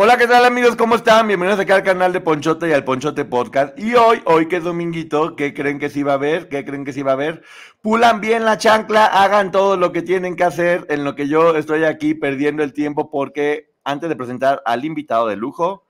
[0.00, 0.76] Hola, ¿qué tal amigos?
[0.76, 1.26] ¿Cómo están?
[1.26, 3.76] Bienvenidos acá al canal de Ponchote y al Ponchote Podcast.
[3.76, 6.48] Y hoy, hoy que es dominguito, ¿qué creen que sí va a haber?
[6.48, 7.42] ¿Qué creen que sí va a haber?
[7.82, 11.56] Pulan bien la chancla, hagan todo lo que tienen que hacer, en lo que yo
[11.56, 15.82] estoy aquí perdiendo el tiempo porque antes de presentar al invitado de lujo,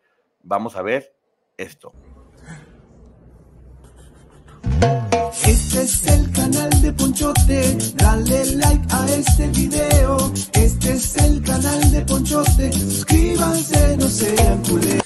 [0.42, 1.12] vamos a ver
[1.58, 1.92] esto.
[5.44, 10.32] Este es el canal de Ponchote, dale like a este video.
[10.52, 15.02] Este es el canal de Ponchote, suscríbanse, no sean culés.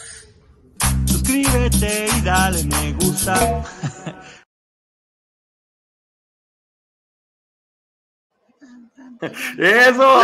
[1.06, 3.64] Suscríbete y dale me gusta.
[9.58, 10.22] ¡Eso!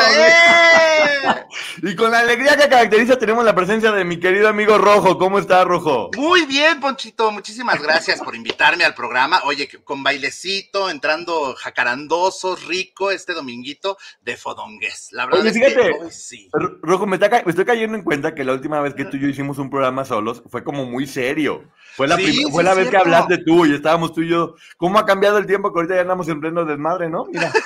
[1.83, 5.19] y con la alegría que caracteriza tenemos la presencia de mi querido amigo Rojo.
[5.19, 6.11] ¿Cómo está, Rojo?
[6.17, 7.31] Muy bien, Ponchito.
[7.31, 9.41] Muchísimas gracias por invitarme al programa.
[9.45, 15.09] Oye, con bailecito, entrando jacarandoso, rico, este dominguito de Fodongues.
[15.13, 16.51] La verdad Oye, es fíjate, que hoy sí.
[16.83, 19.21] Rojo, me, está me estoy cayendo en cuenta que la última vez que tú y
[19.21, 21.65] yo hicimos un programa solos fue como muy serio.
[21.95, 24.55] Fue la, Sí, fue la vez que hablaste tú y estábamos tú y yo.
[24.77, 27.27] ¿Cómo ha cambiado el tiempo que ahorita ya andamos en pleno desmadre, no?
[27.27, 27.53] Mira.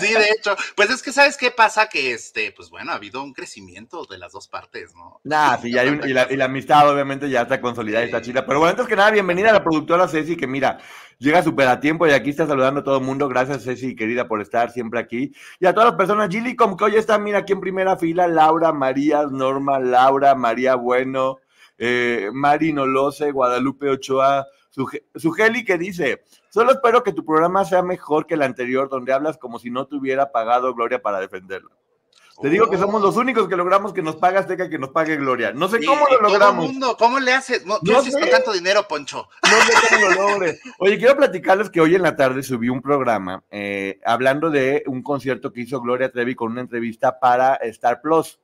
[0.00, 0.45] Sí, de hecho.
[0.74, 1.88] Pues es que, ¿sabes qué pasa?
[1.88, 5.20] Que, este, pues bueno, ha habido un crecimiento de las dos partes, ¿no?
[5.24, 8.06] Nah, sí, ya hay un- y, la, y la amistad obviamente ya está consolidada y
[8.06, 8.44] está chida.
[8.46, 10.78] Pero bueno, antes que nada, bienvenida a la productora Ceci, que mira,
[11.18, 13.28] llega súper a tiempo y aquí está saludando a todo el mundo.
[13.28, 15.32] Gracias, Ceci, querida, por estar siempre aquí.
[15.58, 18.28] Y a todas las personas, Gilly, como que hoy está, mira, aquí en primera fila,
[18.28, 21.38] Laura, María, Norma, Laura, María Bueno,
[21.78, 26.22] eh, Mari Nolose, Guadalupe Ochoa, Suge- Sugeli, que dice,
[26.56, 29.86] solo espero que tu programa sea mejor que el anterior, donde hablas como si no
[29.86, 31.68] te hubiera pagado Gloria para defenderlo.
[32.40, 34.88] Te digo que somos los únicos que logramos que nos pague Azteca y que nos
[34.90, 35.52] pague Gloria.
[35.52, 36.66] No sé Sí, cómo lo todo logramos.
[36.66, 37.66] mundo, ¿Cómo le haces?
[37.66, 39.28] No, ¿Qué No haces con tanto dinero, Poncho?
[39.42, 40.58] No sé cómo lo logre.
[40.78, 45.02] Oye, quiero platicarles que hoy en la tarde subí un programa eh, hablando de un
[45.02, 48.38] concierto que hizo Gloria Trevi con una entrevista para Star Plus.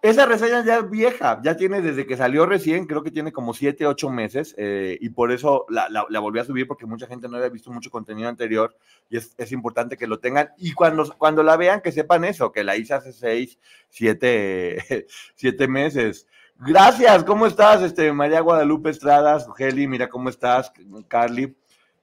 [0.00, 3.52] Esa reseña ya es vieja, ya tiene desde que salió recién, creo que tiene como
[3.52, 7.28] 7, 8 meses, eh, y por eso la, la- volví a subir porque mucha gente
[7.28, 8.76] no había visto mucho contenido anterior
[9.10, 10.50] y es, importante que lo tengan.
[10.56, 15.66] Y cuando, cuando la vean, que sepan eso, que la hice hace 6, 7, siete
[15.66, 16.28] meses.
[16.60, 19.48] Gracias, ¿cómo estás, este, María Guadalupe Estradas?
[19.56, 20.72] Geli, mira cómo estás,
[21.08, 21.56] Carly.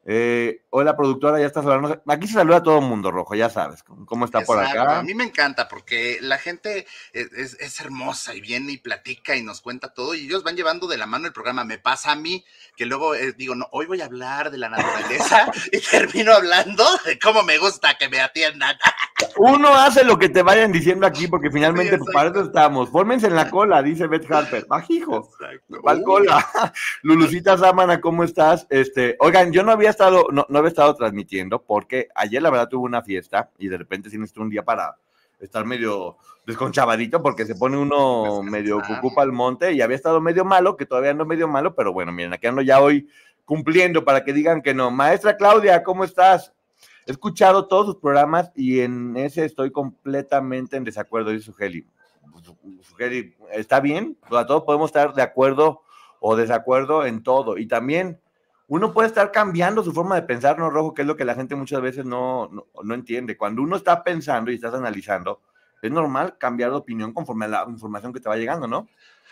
[0.07, 2.03] Eh, hola, productora, ya estás hablando.
[2.07, 4.99] Aquí se saluda a todo el mundo, Rojo, ya sabes cómo está por acá.
[4.99, 9.35] A mí me encanta porque la gente es, es- es hermosa y viene y platica
[9.35, 11.63] y nos cuenta todo y ellos van llevando de la mano el programa.
[11.65, 12.45] Me pasa a mí
[12.75, 16.85] que luego eh, digo, no, hoy voy a hablar de la naturaleza y termino hablando
[17.03, 18.77] de cómo me gusta que me atiendan.
[19.37, 22.89] Uno hace lo que te vayan diciendo aquí, porque finalmente Sí, para eso estamos.
[22.89, 24.65] Fórmense en la cola, dice Beth Harper.
[24.67, 25.29] Bajijo.
[25.81, 26.45] ¿Cuál cola?
[27.01, 28.67] Lulucita Sámana, ¿cómo estás?
[28.69, 32.69] Este, oigan, yo no había estado, no, no había estado transmitiendo porque ayer la verdad
[32.69, 34.97] tuve una fiesta y de repente sí necesito un día para
[35.39, 40.45] estar medio desconchavadito porque se pone uno medio cucupa al monte y había estado medio
[40.45, 43.07] malo, que todavía ando medio malo, pero bueno, miren, aquí ando ya hoy
[43.45, 44.91] cumpliendo para que digan que no.
[44.91, 46.53] Maestra Claudia, ¿cómo estás?
[47.05, 51.85] He escuchado todos sus programas y en ese estoy completamente en desacuerdo, dice Sugeli.
[52.81, 54.17] Sugeli, ¿está bien?
[54.29, 55.81] O sea, todos podemos estar de acuerdo
[56.19, 57.57] o desacuerdo en todo.
[57.57, 58.19] Y también
[58.67, 60.93] uno puede estar cambiando su forma de pensar, ¿no, Rojo?
[60.93, 63.37] Que es lo que la gente muchas veces no, no, no entiende.
[63.37, 65.41] Cuando uno está pensando y estás analizando,
[65.81, 68.87] es normal cambiar de opinión conforme a la información que te va llegando, ¿no?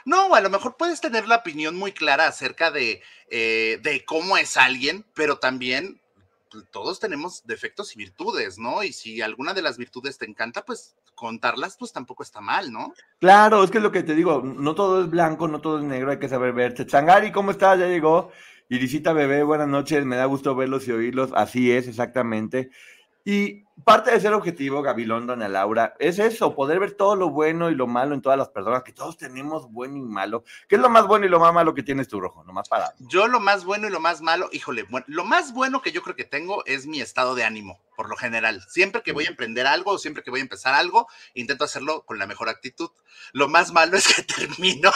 [0.06, 4.38] No, a lo mejor puedes tener la opinión muy clara acerca de, eh, de cómo
[4.38, 6.02] es alguien, pero también
[6.52, 8.84] pues, todos tenemos defectos y virtudes, ¿no?
[8.84, 12.94] Y si alguna de las virtudes te encanta, pues contarlas, pues tampoco está mal, ¿no?
[13.19, 15.84] Claro, es que es lo que te digo, no todo es blanco, no todo es
[15.84, 16.74] negro, hay que saber ver.
[16.86, 17.80] Changari, ¿cómo estás?
[17.80, 18.31] Ya llegó.
[18.69, 21.31] Irisita Bebé, buenas noches, me da gusto verlos y oírlos.
[21.36, 22.69] Así es, exactamente.
[23.25, 27.69] Y parte de ser objetivo, Gabilón, Dona Laura, es eso, poder ver todo lo bueno
[27.69, 30.44] y lo malo en todas las personas, que todos tenemos bueno y malo.
[30.68, 32.44] ¿Qué es lo más bueno y lo más malo que tienes tú, Rojo?
[32.44, 32.94] Nomás para.
[33.00, 36.01] Yo lo más bueno y lo más malo, híjole, bueno, lo más bueno que yo
[36.01, 38.62] creo que tengo es mi estado de ánimo, por lo general.
[38.68, 42.19] Siempre que voy a emprender algo, siempre que voy a empezar algo, intento hacerlo con
[42.19, 42.89] la mejor actitud.
[43.31, 44.92] Lo más malo es que termino.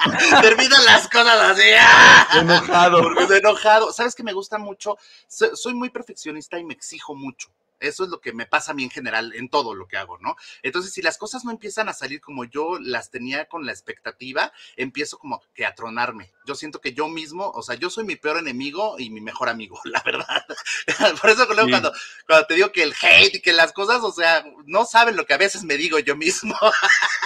[0.42, 1.62] termino las cosas así.
[1.78, 2.28] ¡ah!
[2.40, 3.02] Enojado.
[3.02, 3.92] Porque enojado.
[3.92, 4.96] ¿Sabes que me gusta mucho?
[5.28, 7.48] So- Soy muy perfeccionista y me exijo mucho.
[7.80, 10.18] Eso es lo que me pasa a mí en general en todo lo que hago,
[10.18, 10.36] ¿no?
[10.62, 14.52] Entonces, si las cosas no empiezan a salir como yo las tenía con la expectativa,
[14.76, 16.30] empiezo como que a tronarme.
[16.46, 19.48] Yo siento que yo mismo, o sea, yo soy mi peor enemigo y mi mejor
[19.48, 20.44] amigo, la verdad.
[21.20, 21.92] Por eso luego cuando,
[22.26, 25.26] cuando te digo que el hate y que las cosas, o sea, no saben lo
[25.26, 26.54] que a veces me digo yo mismo.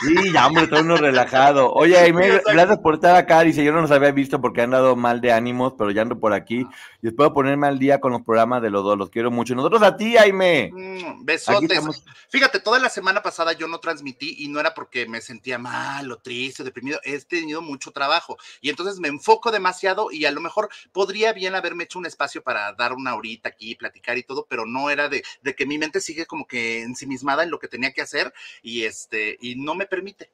[0.02, 1.72] Sí, ya, hombre, todo uno relajado.
[1.72, 2.52] Oye, Aime, Sí, exacto.
[2.52, 3.40] gracias por estar acá.
[3.42, 6.18] Dice, yo no los había visto porque han dado mal de ánimos, pero ya ando
[6.18, 6.66] por aquí.
[7.02, 8.98] Y espero ponerme al día con los programas de los dos.
[8.98, 9.52] Los quiero mucho.
[9.52, 10.43] Y nosotros a ti, Aime.
[10.72, 12.04] Mm, Aquí Besotes.
[12.28, 16.10] Fíjate, toda la semana pasada yo no transmití y no era porque me sentía mal
[16.10, 20.30] o triste o deprimido, he tenido mucho trabajo y entonces me enfoco demasiado y a
[20.30, 24.22] lo mejor podría bien haberme hecho un espacio para dar una horita aquí, platicar y
[24.22, 27.58] todo, pero no era de, de que mi mente sigue como que ensimismada en lo
[27.58, 28.32] que tenía que hacer
[28.62, 30.30] y este y no me permite.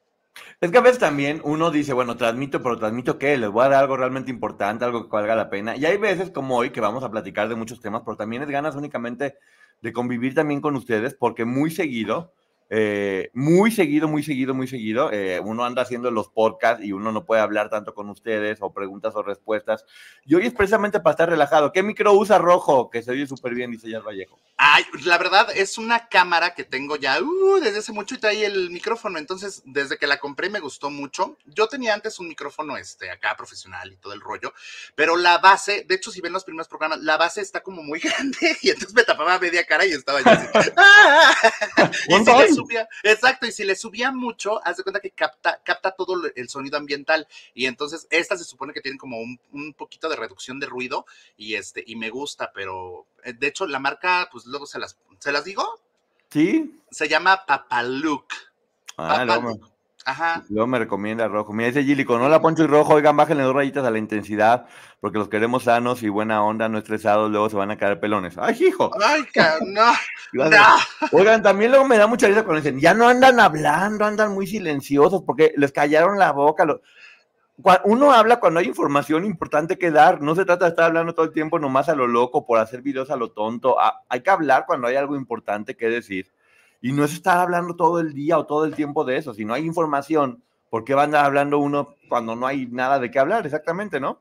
[0.60, 3.68] Es que a veces también uno dice, bueno, transmito, pero transmito qué, les voy a
[3.68, 5.76] dar algo realmente importante, algo que valga la pena.
[5.76, 8.48] Y hay veces como hoy que vamos a platicar de muchos temas, pero también es
[8.48, 9.36] ganas únicamente
[9.80, 12.34] de convivir también con ustedes, porque muy seguido,
[12.72, 17.10] eh, muy seguido, muy seguido, muy seguido, eh, uno anda haciendo los podcasts y uno
[17.10, 19.84] no puede hablar tanto con ustedes o preguntas o respuestas.
[20.24, 21.72] Y hoy es precisamente para estar relajado.
[21.72, 22.88] ¿Qué micro usa rojo?
[22.88, 24.38] Que se oye súper bien, dice Vallejo.
[24.56, 28.44] Ay, la verdad es una cámara que tengo ya uh, desde hace mucho y trae
[28.44, 31.38] el micrófono, entonces desde que la compré me gustó mucho.
[31.46, 34.52] Yo tenía antes un micrófono este acá profesional y todo el rollo,
[34.94, 37.98] pero la base, de hecho si ven los primeros programas, la base está como muy
[38.00, 40.46] grande y entonces me tapaba media cara y estaba yo así.
[40.76, 41.34] ¡ah!
[42.64, 46.48] Subía, exacto, y si le subía mucho, haz de cuenta que capta, capta todo el
[46.48, 50.60] sonido ambiental y entonces estas se supone que tienen como un, un poquito de reducción
[50.60, 54.66] de ruido y este y me gusta, pero eh, de hecho la marca pues luego
[54.66, 55.80] se las se las digo,
[56.30, 56.80] ¿Sí?
[56.90, 58.32] se llama Papalook.
[58.96, 59.70] Ah, Papalook.
[60.06, 60.42] Ajá.
[60.48, 61.52] luego me recomienda rojo.
[61.52, 64.66] Mira, dice Gilly, con hola Poncho y rojo, oigan, bájenle dos rayitas a la intensidad,
[64.98, 68.36] porque los queremos sanos y buena onda, no estresados, luego se van a caer pelones.
[68.38, 68.90] ¡Ay, hijo!
[69.04, 69.22] Ay,
[69.66, 69.92] no,
[70.32, 70.48] no.
[71.12, 74.46] Oigan, también luego me da mucha risa cuando dicen, ya no andan hablando, andan muy
[74.46, 76.64] silenciosos, porque les callaron la boca.
[76.64, 76.80] lo-
[77.84, 81.26] Uno habla cuando hay información importante que dar, no se trata de estar hablando todo
[81.26, 83.76] el tiempo nomás a lo loco, por hacer videos a lo tonto.
[84.08, 86.30] Hay que hablar cuando hay algo importante que decir.
[86.80, 89.34] Y no es estar hablando todo el día o todo el tiempo de eso.
[89.34, 92.98] Si no hay información, ¿por qué va a andar hablando uno cuando no hay nada
[92.98, 93.44] de qué hablar?
[93.44, 94.20] Exactamente, ¿no?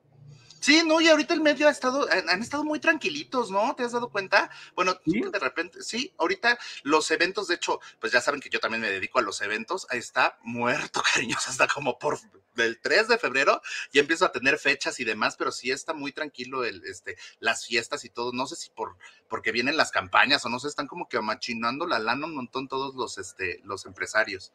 [0.60, 3.74] Sí, no, y ahorita el medio ha estado, han, estado muy tranquilitos, ¿no?
[3.76, 4.50] ¿Te has dado cuenta?
[4.76, 5.22] Bueno, Sí.
[5.22, 8.90] de repente, sí, ahorita los eventos, de hecho, pues ya saben que yo también me
[8.90, 12.20] dedico a los eventos, está muerto, cariños, hasta como por
[12.64, 13.62] del 3 de febrero,
[13.92, 17.66] ya empiezo a tener fechas y demás, pero sí está muy tranquilo el, este, las
[17.66, 18.98] fiestas y todo, no sé si por,
[19.28, 22.68] porque vienen las campañas o no sé, están como que machinando la lana un montón
[22.68, 24.54] todos los, este, los empresarios.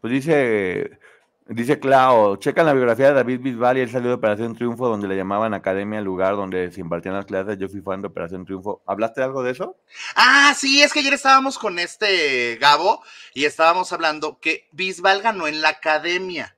[0.00, 0.98] Pues dice,
[1.46, 5.08] dice Clau, checan la biografía de David Bisbal y él salió de Operación Triunfo, donde
[5.08, 7.58] le llamaban Academia, el lugar donde se impartían las clases.
[7.58, 8.82] Yo fui fan de Operación Triunfo.
[8.86, 9.76] ¿Hablaste algo de eso?
[10.14, 13.02] Ah, sí, es que ayer estábamos con este Gabo
[13.32, 16.55] y estábamos hablando que Bisbal ganó en la academia.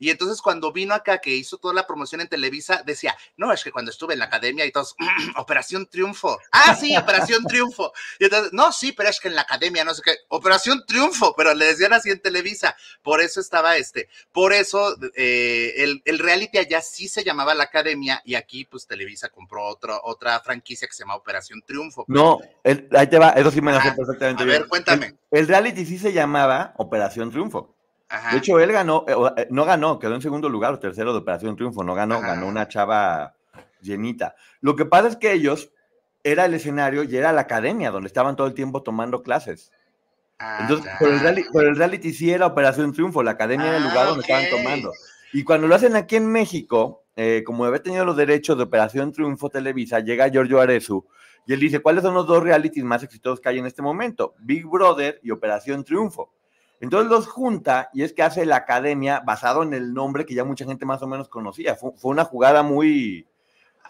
[0.00, 3.62] Y entonces cuando vino acá, que hizo toda la promoción en Televisa, decía, no, es
[3.62, 4.96] que cuando estuve en la academia y todos,
[5.36, 6.38] Operación Triunfo.
[6.50, 7.92] Ah, sí, Operación Triunfo.
[8.18, 11.34] Y entonces, no, sí, pero es que en la academia, no sé qué, Operación Triunfo,
[11.36, 12.74] pero le decían así en Televisa.
[13.02, 17.64] Por eso estaba este, por eso eh, el, el reality allá sí se llamaba la
[17.64, 22.06] academia y aquí pues Televisa compró otro, otra franquicia que se llama Operación Triunfo.
[22.08, 24.60] No, el- ahí te va, eso sí me lo sé perfectamente A bien.
[24.60, 25.06] ver, cuéntame.
[25.30, 27.76] El, el reality sí se llamaba Operación Triunfo.
[28.10, 28.32] Ajá.
[28.32, 31.20] De hecho, él ganó, eh, eh, no ganó, quedó en segundo lugar o tercero de
[31.20, 32.34] Operación Triunfo, no ganó, Ajá.
[32.34, 33.34] ganó una chava
[33.80, 34.34] llenita.
[34.60, 35.72] Lo que pasa es que ellos
[36.24, 39.72] era el escenario y era la academia donde estaban todo el tiempo tomando clases.
[40.38, 43.76] Ah, Entonces, pero el, reality, pero el reality sí era Operación Triunfo, la academia era
[43.76, 44.92] el lugar Ah, donde estaban tomando.
[45.32, 49.12] Y cuando lo hacen aquí en México, eh, como había tenido los derechos de Operación
[49.12, 51.06] Triunfo Televisa, llega Giorgio Arezu
[51.46, 54.34] y él dice, ¿cuáles son los dos realities más exitosos que hay en este momento?
[54.40, 56.32] Big Brother y Operación Triunfo.
[56.80, 60.44] Entonces los junta y es que hace la academia basado en el nombre que ya
[60.44, 61.74] mucha gente más o menos conocía.
[61.76, 63.26] Fue, fue una jugada muy...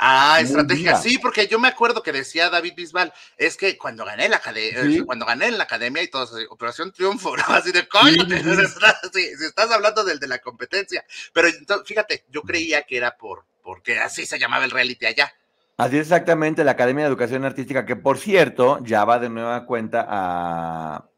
[0.02, 0.96] Ah, Muy estrategia.
[0.96, 4.82] Sí, porque yo me acuerdo que decía David Bisbal, es que cuando gané la academia,
[4.82, 5.00] Sí.
[5.04, 7.44] cuando gané en la academia y todo así, Operación Triunfo, ¿no?
[7.48, 9.10] Así de coño, Sí, sí, sí.
[9.12, 11.04] si, si estás hablando del de la competencia.
[11.34, 15.32] Pero entonces, fíjate, yo creía que era por porque así se llamaba el reality allá.
[15.76, 19.66] Así es exactamente, la Academia de Educación Artística, que por cierto, ya va de nueva
[19.66, 21.09] cuenta a.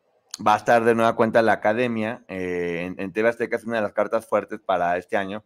[0.45, 3.77] Va a estar de nueva cuenta la academia eh, en, en TV Azteca, es una
[3.77, 5.45] de las cartas fuertes para este año.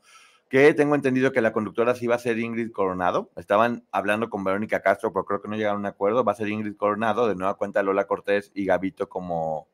[0.49, 3.33] Que tengo entendido que la conductora sí va a ser Ingrid Coronado.
[3.35, 6.23] Estaban hablando con Verónica Castro, pero creo que no llegaron a un acuerdo.
[6.23, 9.67] Va a ser Ingrid Coronado, de nueva cuenta Lola Cortés y Gavito como,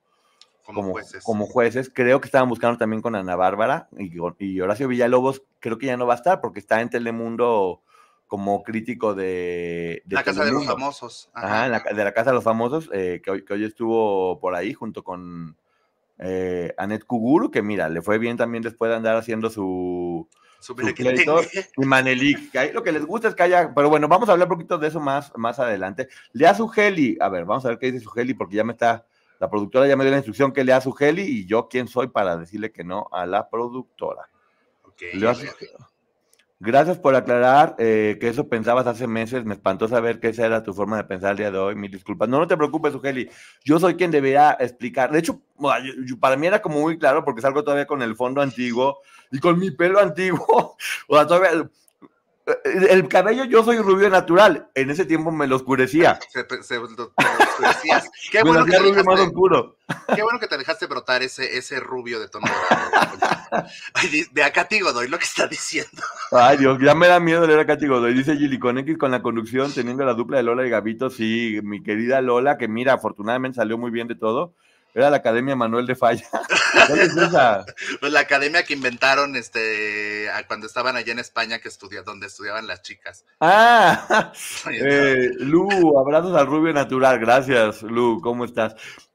[0.65, 1.23] Como, como, jueces.
[1.25, 1.91] como jueces.
[1.93, 5.43] Creo que estaban buscando también con Ana Bárbara y, y Horacio Villalobos.
[5.61, 7.83] Creo que ya no va a estar porque está en Telemundo
[8.33, 11.29] como crítico de, de la casa de los famosos.
[11.35, 14.55] Ajá, la de la Casa de los Famosos, eh, que, hoy, que hoy estuvo por
[14.55, 15.55] ahí junto con
[16.17, 20.27] eh, Anet Kuguru, que mira, le fue bien también después de andar haciendo su,
[20.61, 20.73] Su
[21.77, 24.33] y Manelik, que ahí lo que les gusta es que haya, pero bueno, vamos a
[24.33, 26.09] hablar un poquito de eso más, más adelante.
[26.33, 28.73] Lea su Heli, a ver, vamos a ver qué dice su Heli, porque ya me
[28.73, 29.05] está,
[29.41, 32.09] la productora ya me dio la instrucción que lea su Heli, y yo quién soy
[32.09, 34.31] para decirle que no a la productora.
[34.85, 35.45] Ok, Lea su-
[36.65, 39.45] Gracias por aclarar eh, que eso pensabas hace meses.
[39.45, 41.75] Me espantó saber que esa era tu forma de pensar el día de hoy.
[41.75, 42.29] Mil disculpas.
[42.29, 43.29] No, no te preocupes, Ugeli.
[43.65, 45.11] Yo soy quien debería explicar.
[45.11, 45.41] De hecho,
[46.21, 49.01] para mí era como muy claro porque salgo todavía con el fondo antiguo
[49.33, 50.77] y con mi pelo antiguo.
[51.09, 51.69] O sea, todavía.
[52.65, 54.69] El, el cabello, yo soy rubio natural.
[54.77, 56.21] En ese tiempo me lo oscurecía.
[56.31, 56.79] Se, se-
[57.63, 58.11] oscurecías.
[58.31, 59.77] Qué bueno, que te más dejaste, oscuro.
[60.15, 63.69] qué bueno que te dejaste brotar ese, ese rubio de tono dorado.
[64.33, 66.03] Ve acá, Tigo, doy lo que está diciendo.
[66.31, 68.15] Ay, Dios, ya me da miedo leer a Katy Godoy.
[68.15, 71.11] Dice Gili con X con la conducción, teniendo la dupla de Lola y Gavito.
[71.11, 74.55] Sí, mi querida Lola, que mira, afortunadamente salió muy bien de todo.
[74.95, 76.29] Era la Academia Manuel de Falla.
[76.87, 77.65] ¿Cuál es esa?
[78.01, 82.67] Pues la academia que inventaron este cuando estaban allá en España, que estudia, donde estudiaban
[82.67, 83.25] las chicas.
[83.41, 84.33] Ah,
[84.71, 87.19] eh, Lu, abrazos al rubio natural.
[87.19, 88.75] Gracias, Lu, ¿cómo estás?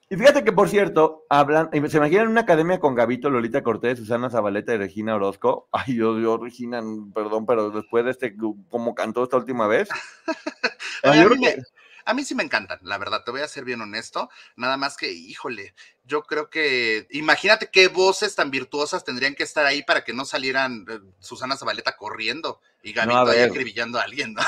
[0.10, 4.00] Y fíjate que, por cierto, hablan, y se imaginan una academia con Gavito, Lolita Cortés,
[4.00, 5.68] Susana Zabaleta y Regina Orozco.
[5.74, 6.82] Ay, Dios, yo, Regina,
[7.14, 8.34] perdón, pero después de este,
[8.70, 9.90] como cantó esta última vez.
[11.04, 11.62] Ay, yo mí, creo que-
[12.08, 14.30] a mí sí me encantan, la verdad, te voy a ser bien honesto.
[14.56, 15.74] Nada más que, híjole,
[16.06, 20.24] yo creo que, imagínate qué voces tan virtuosas tendrían que estar ahí para que no
[20.24, 23.50] salieran eh, Susana Zabaleta corriendo y Gabito ahí ver.
[23.50, 24.42] acribillando a alguien, ¿no?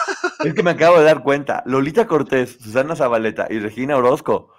[0.46, 1.62] Es que me acabo de dar cuenta.
[1.66, 4.54] Lolita Cortés, Susana Zabaleta y Regina Orozco.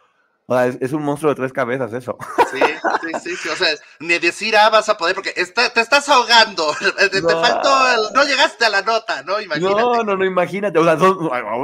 [0.50, 2.18] O sea, es, es un monstruo de tres cabezas eso.
[2.50, 3.68] Sí, sí, sí, sí, o sea,
[4.00, 6.74] ni decir ah vas a poder porque está- te estás ahogando,
[7.12, 9.40] te, faltó, el- no llegaste a la nota, ¿no?
[9.40, 9.72] Imagínate.
[9.80, 10.76] No, no, no, imagínate.
[10.80, 11.16] O sea, son-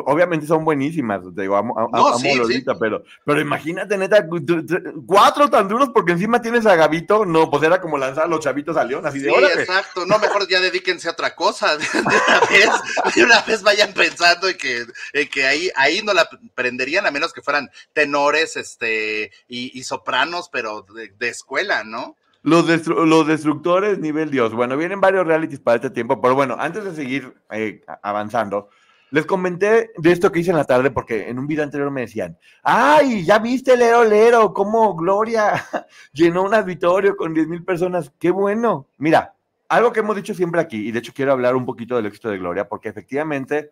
[0.06, 1.22] obviamente son buenísimas.
[1.34, 2.38] Te digo, amo, amo- No, amo sí, a sí.
[2.38, 6.76] Lolita, pero, pero imagínate, neta, cu- tr- tr- cuatro tan duros porque encima tienes a
[6.76, 7.26] Gavito.
[7.26, 9.62] No, pues era como lanzar a los chavitos a León, así de Sí, órale.
[9.62, 10.06] exacto.
[10.06, 11.76] No, mejor ya dedíquense a otra cosa.
[11.76, 12.70] De, de una vez,
[13.16, 17.10] de una vez vayan pensando en que, en que ahí, ahí no la prenderían, a
[17.10, 22.16] menos que fueran tenores este, y, y sopranos, pero de, de escuela, ¿no?
[22.42, 24.52] Los, destru- los destructores nivel Dios.
[24.54, 28.68] Bueno, vienen varios realities para este tiempo, pero bueno, antes de seguir eh, avanzando,
[29.10, 32.02] les comenté de esto que hice en la tarde porque en un video anterior me
[32.02, 35.64] decían, ay, ya viste Lero Lero, cómo Gloria
[36.12, 38.86] llenó un auditorio con 10 mil personas, qué bueno.
[38.98, 39.34] Mira,
[39.68, 42.28] algo que hemos dicho siempre aquí, y de hecho quiero hablar un poquito del éxito
[42.30, 43.70] de Gloria, porque efectivamente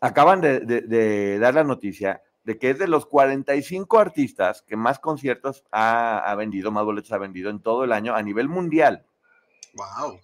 [0.00, 4.76] acaban de, de- de dar la noticia de que es de los 45 artistas que
[4.76, 8.48] más conciertos ha, ha vendido, más boletos ha vendido en todo el año a nivel
[8.48, 9.04] mundial.
[9.74, 10.20] Wow.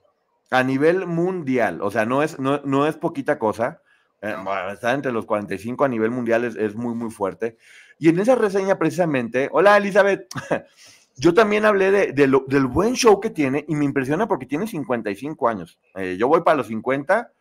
[0.51, 1.81] A nivel mundial.
[1.83, 3.83] O sea, no es, no, no es poquita cosa.
[4.21, 7.59] Eh, bueno, estar entre los 45 a nivel mundial es, es muy, muy fuerte.
[7.99, 10.29] Y en esa reseña precisamente, hola Elizabeth,
[11.17, 14.47] yo también hablé de, de lo- del buen show que tiene y me impresiona porque
[14.47, 15.79] tiene 55 años.
[15.97, 17.33] Eh, yo voy para los 50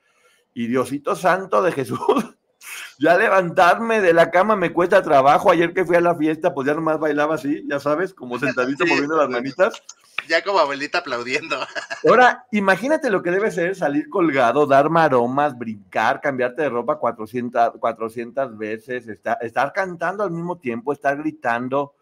[0.55, 1.99] y Diosito Santo de Jesús,
[2.99, 5.51] ya levantarme de la cama me cuesta trabajo.
[5.51, 8.85] Ayer que fui a la fiesta, pues ya nomás bailaba así, ya sabes, como sentadito
[8.85, 8.89] Sí.
[8.91, 9.81] moviendo las manitas.
[10.27, 11.57] Ya como abuelita aplaudiendo.
[12.07, 17.73] Ahora, imagínate lo que debe ser salir colgado, dar maromas, brincar, cambiarte de ropa 400,
[17.79, 21.95] 400 veces, estar, estar cantando al mismo tiempo, estar gritando.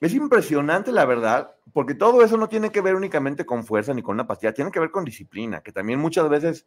[0.00, 4.02] Es impresionante, la verdad, porque todo eso no tiene que ver únicamente con fuerza ni
[4.02, 6.66] con una pastilla, tiene que ver con disciplina, que también muchas veces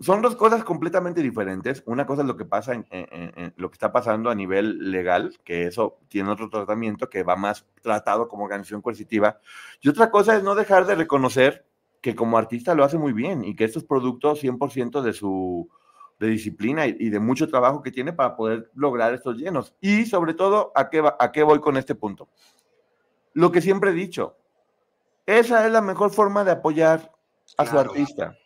[0.00, 1.82] son dos cosas completamente diferentes.
[1.86, 4.34] Una cosa es lo que pasa en, en- en- en lo que está pasando a
[4.34, 9.38] nivel legal, que eso tiene otro tratamiento que va más tratado como organización coercitiva.
[9.80, 11.64] Y otra cosa es no dejar de reconocer
[12.00, 15.68] que como artista lo hace muy bien y que esto es producto 100% de su
[16.18, 19.74] de disciplina y, y de mucho trabajo que tiene para poder lograr estos llenos.
[19.80, 22.28] Y sobre todo, ¿a qué, va- ¿a qué voy con este punto?
[23.32, 24.36] Lo que siempre he dicho,
[25.26, 27.10] esa es la mejor forma de apoyar
[27.56, 28.36] a su artista.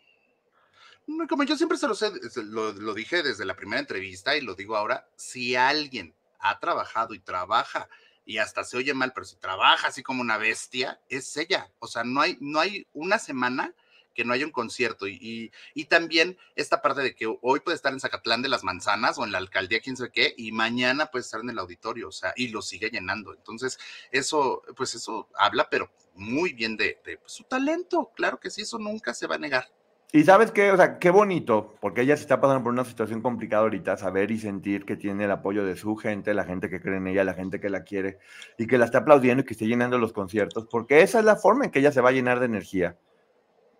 [1.27, 2.11] Como yo siempre se lo, sé,
[2.43, 7.19] lo, dije desde la primera entrevista y lo digo ahora, si alguien ha trabajado y
[7.19, 7.89] trabaja
[8.25, 11.71] y hasta se oye mal, pero si trabaja así como una bestia, es ella.
[11.79, 13.73] O sea, no hay, no hay una semana
[14.13, 15.07] que no haya un concierto.
[15.07, 18.63] Y, y, y, también esta parte de que hoy puede estar en Zacatlán de las
[18.63, 22.09] Manzanas o en la alcaldía, quién sabe qué, y mañana puede estar en el auditorio,
[22.09, 23.33] o sea, y lo sigue llenando.
[23.33, 23.79] Entonces,
[24.11, 28.11] eso, pues eso habla, pero muy bien de, de su talento.
[28.15, 29.71] Claro que sí, eso nunca se va a negar.
[30.11, 33.21] Y sabes qué, o sea, qué bonito, porque ella se está pasando por una situación
[33.21, 36.81] complicada ahorita, saber y sentir que tiene el apoyo de su gente, la gente que
[36.81, 38.17] cree en ella, la gente que la quiere
[38.57, 41.35] y que la está aplaudiendo y que esté llenando los conciertos, porque esa es la
[41.35, 42.97] forma en que ella se va a llenar de energía.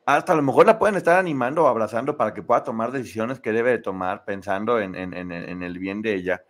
[0.06, 3.40] Hasta a lo mejor la pueden estar animando o abrazando para que pueda tomar decisiones
[3.40, 6.44] que debe de tomar pensando en, el bien de ella.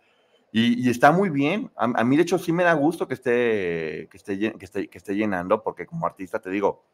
[0.52, 1.70] Y, y está muy bien.
[1.76, 4.88] A, a, mí, de hecho, sí me da gusto que esté, que esté, que esté,
[4.88, 6.84] que esté llenando, porque como artista te digo,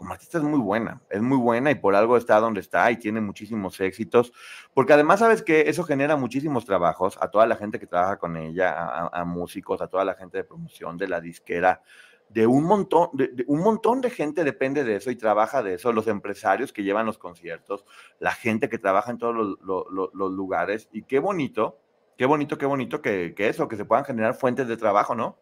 [0.00, 2.96] como artista es muy buena, es muy buena y por algo está donde está y
[2.96, 4.32] tiene muchísimos éxitos,
[4.72, 8.34] porque además sabes que eso genera muchísimos trabajos a toda la gente que trabaja con
[8.38, 11.82] ella, a, músicos, a toda la gente de promoción, de la disquera,
[12.30, 15.92] de un montón, de, un montón de gente depende de eso y trabaja de eso,
[15.92, 17.84] los empresarios que llevan los conciertos,
[18.20, 21.78] la gente que trabaja en todos los, lugares y qué bonito,
[22.16, 25.36] qué bonito, qué bonito que eso, que se puedan generar fuentes de trabajo, ¿no?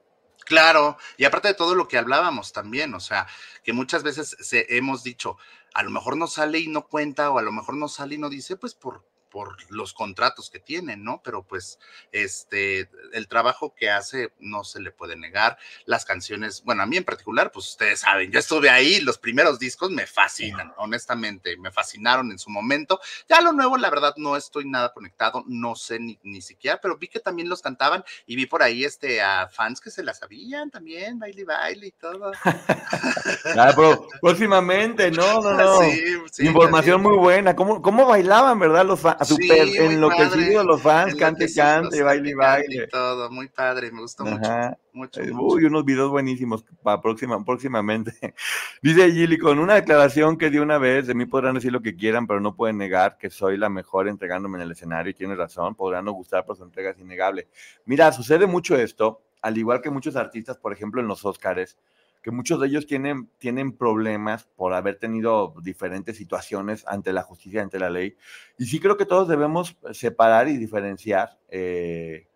[0.49, 3.27] Claro, y aparte de todo lo que hablábamos también, o sea,
[3.63, 5.37] que muchas veces se, hemos dicho,
[5.75, 8.19] a lo mejor no sale y no cuenta, o a lo mejor no sale y
[8.19, 11.21] no dice, pues por, por los contratos que tienen, ¿no?
[11.23, 11.79] Pero pues
[12.13, 15.59] este, el trabajo que hace no se le puede negar.
[15.87, 19.59] Las canciones, bueno, a mí en particular, pues ustedes saben, yo estuve ahí, los primeros
[19.59, 23.01] discos me fascinan, honestamente, me fascinaron en su momento.
[23.29, 26.97] Ya lo nuevo, la verdad, no estoy nada conectado, no sé ni, ni siquiera, pero
[26.97, 30.15] vi que también los cantaban y vi por ahí este, a fans que se la
[30.15, 32.33] sabían también, baile, baile y todo.
[32.45, 35.81] ah, pero próximamente, no, no, no.
[35.81, 37.55] Sí, sí, Información muy buena.
[37.55, 39.18] ¿Cómo, ¿Cómo bailaban, verdad, los fans?
[39.25, 42.85] Super sí, enloquecidos los fans, cante, cante, baile, baile.
[42.85, 44.51] Y todo, muy padre, me gustó mucho.
[44.93, 45.67] mucho, Uy, mucho.
[45.67, 48.13] unos videos buenísimos para próxima, próximamente.
[48.83, 51.97] Dice Gilly, con una declaración que dio una vez, de mí podrán decir lo que
[51.97, 55.35] quieran, pero no pueden negar que soy la mejor entregándome en el escenario, y tiene
[55.35, 57.49] razón, podrán no gustar, pero su entrega es innegable.
[57.85, 61.79] Mira, sucede mucho esto, al igual que muchos artistas, por ejemplo, en los Óscares,
[62.23, 67.63] que muchos de ellos tienen, tienen problemas por haber tenido diferentes situaciones ante la justicia,
[67.63, 68.17] ante la ley.
[68.59, 72.27] Y sí creo que todos debemos separar y diferenciar eh,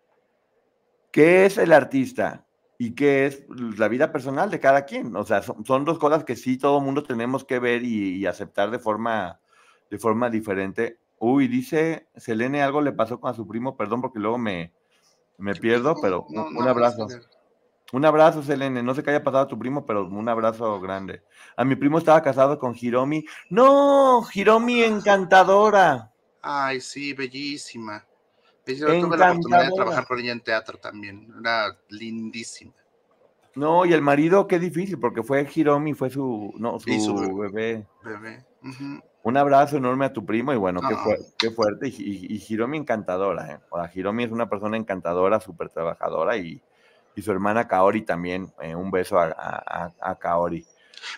[1.11, 2.45] qué es el artista
[2.77, 3.45] y qué es
[3.77, 5.15] la vida personal de cada quien.
[5.15, 8.25] O sea, son, son dos cosas que sí todo mundo tenemos que ver y, y,
[8.25, 9.39] aceptar de forma,
[9.89, 10.99] de forma diferente.
[11.19, 14.73] Uy, dice Selene, algo le pasó con a su primo, perdón porque luego me,
[15.37, 17.07] me pierdo, pero no, un, un abrazo.
[17.07, 17.32] No,
[17.93, 18.81] un abrazo, Selene.
[18.81, 21.21] No sé qué haya pasado a tu primo, pero un abrazo grande.
[21.55, 23.23] A mi primo estaba casado con Hiromi.
[23.51, 26.11] No, Hiromi encantadora.
[26.41, 28.03] Ay, sí, bellísima.
[28.65, 31.31] Yo tuve la oportunidad de trabajar con ella en teatro también.
[31.39, 32.73] Era lindísima.
[33.55, 37.85] No, y el marido, qué difícil, porque fue Hiromi, fue su, no, su, su bebé.
[38.03, 38.43] bebé.
[38.63, 39.03] Uh -huh.
[39.21, 40.89] Un abrazo enorme a tu primo y bueno, no.
[40.89, 41.89] qué, fu qué, fuerte.
[41.89, 43.51] Y, y, y, Hiromi encantadora.
[43.51, 43.59] ¿eh?
[43.69, 46.59] O sea, Hiromi es una persona encantadora, súper trabajadora y,
[47.15, 48.53] y su hermana Kaori también.
[48.61, 50.65] Eh, un beso a, a, a Kaori.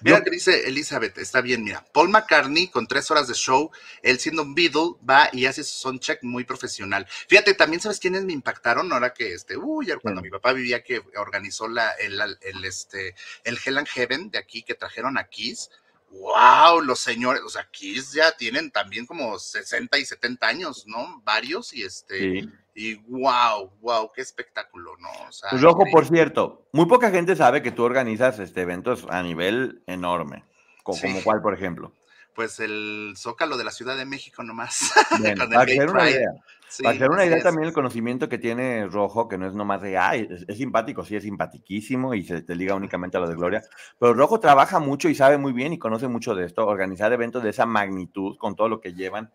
[0.01, 1.85] Mira que dice Elizabeth, está bien, mira.
[1.93, 5.75] Paul McCartney con tres horas de show, él siendo un Beatle, va y hace su
[5.79, 7.07] soundcheck muy profesional.
[7.27, 10.25] Fíjate, también sabes quiénes me impactaron ahora que este, uy, cuando sí.
[10.25, 14.63] mi papá vivía que organizó la, el, el, este, el Hell and Heaven de aquí
[14.63, 15.69] que trajeron a Kiss.
[16.09, 21.21] Wow, los señores, o sea, Kiss ya tienen también como 60 y 70 años, ¿no?
[21.25, 22.19] Varios y este.
[22.19, 25.07] Sí y wow, wow, qué espectáculo, ¿no?
[25.27, 25.91] O sea, Rojo, increíble.
[25.93, 30.43] por cierto, muy poca gente sabe que tú organizas este eventos a nivel enorme,
[30.83, 31.07] como, sí.
[31.07, 31.93] como cuál, por ejemplo.
[32.35, 34.91] Pues el Zócalo de la Ciudad de México nomás.
[35.21, 36.31] Bien, para hacer una idea.
[36.67, 37.43] Sí, para hacer una idea es.
[37.43, 41.05] también el conocimiento que tiene Rojo, que no es nomás de, ay, es, es, simpático,
[41.05, 43.63] sí, es simpatiquísimo y se te liga únicamente a lo de Gloria,
[43.97, 47.41] pero Rojo trabaja mucho y sabe muy bien y conoce mucho de esto, organizar eventos
[47.41, 49.31] de esa magnitud con todo lo que llevan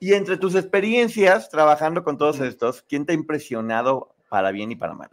[0.00, 4.76] y entre tus experiencias trabajando con todos estos, ¿quién te ha impresionado para bien y
[4.76, 5.10] para mal?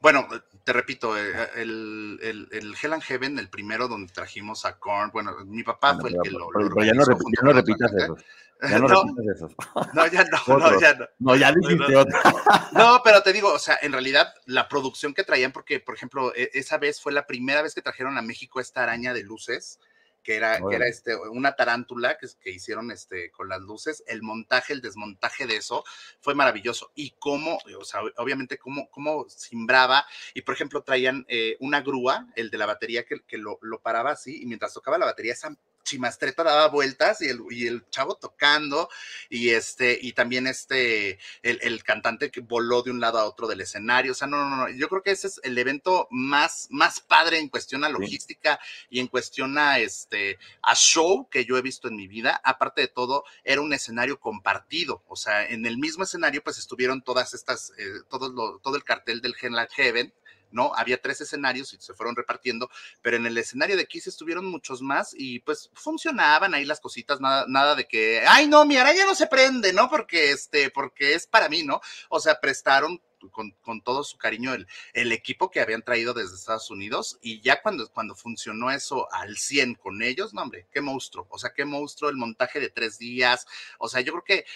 [0.00, 0.28] Bueno,
[0.64, 5.10] te repito, eh, el, el, el Hell and Heaven, el primero donde trajimos a Korn,
[5.12, 7.52] bueno, mi papá fue el que lo, pero, lo pero ya no, rep ya no
[7.54, 8.16] repitas eso.
[8.60, 9.48] Ya no, no, repitas eso.
[9.94, 11.06] No, ya no, no, ya no.
[11.18, 12.20] No, ya dijiste no, otra.
[12.72, 16.34] No, pero te digo, o sea, en realidad la producción que traían, porque, por ejemplo,
[16.34, 19.80] e, esa vez fue la primera vez que trajeron a México esta araña de luces,
[20.24, 24.02] que era, que era este, una tarántula que, que, hicieron este, con las luces.
[24.06, 25.84] El montaje, el desmontaje de eso
[26.20, 26.90] fue maravilloso.
[26.94, 30.06] Y cómo, o sea, obviamente, cómo, cómo simbraba.
[30.32, 33.80] Y por ejemplo, traían eh, una grúa, el de la batería, que, que lo, lo,
[33.82, 35.54] paraba así, y mientras tocaba la batería, esa
[35.84, 38.88] chimastreta daba vueltas y el, y el chavo tocando
[39.28, 43.46] y este y también este el, el, cantante que voló de un lado a otro
[43.46, 44.12] del escenario.
[44.12, 47.38] O sea no no no yo creo que ese es el evento más más padre
[47.38, 48.86] en cuestión a logística sí.
[48.90, 52.40] y en cuestión a este a show que yo he visto en mi vida.
[52.44, 55.02] Aparte de todo era un escenario compartido.
[55.06, 58.84] O sea en el mismo escenario pues estuvieron todas estas eh, todo lo, todo el
[58.84, 60.12] cartel del Hell Heaven
[60.54, 60.72] ¿no?
[60.74, 62.70] Había tres escenarios y se fueron repartiendo,
[63.02, 67.20] pero en el escenario de Kiss estuvieron muchos más y pues funcionaban ahí las cositas,
[67.20, 69.90] nada, nada de que, ay, no, mi araña no se prende, ¿no?
[69.90, 71.80] Porque este, porque es para mí, ¿no?
[72.08, 73.00] O sea, prestaron
[73.32, 77.40] con, con, todo su cariño el, el, equipo que habían traído desde Estados Unidos y
[77.40, 81.52] ya cuando, cuando funcionó eso al 100 con ellos, no hombre, qué monstruo, o sea,
[81.54, 83.46] qué monstruo el montaje de tres días,
[83.78, 84.46] o sea, yo creo que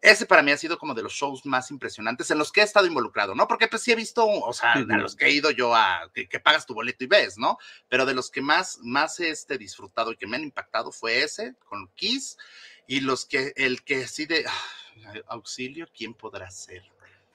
[0.00, 2.64] ese para mí ha sido como de los shows más impresionantes en los que he
[2.64, 3.46] estado involucrado, ¿no?
[3.46, 6.28] Porque pues sí he visto, o sea, a los que he ido yo a, que,
[6.28, 7.58] que, pagas tu boleto y ves, ¿no?
[7.88, 11.22] Pero de los que más, más he este, disfrutado y que me han impactado fue
[11.22, 12.38] ese, con Kiss,
[12.86, 16.82] y los que, el que sí de ah, auxilio, ¿quién podrá ser?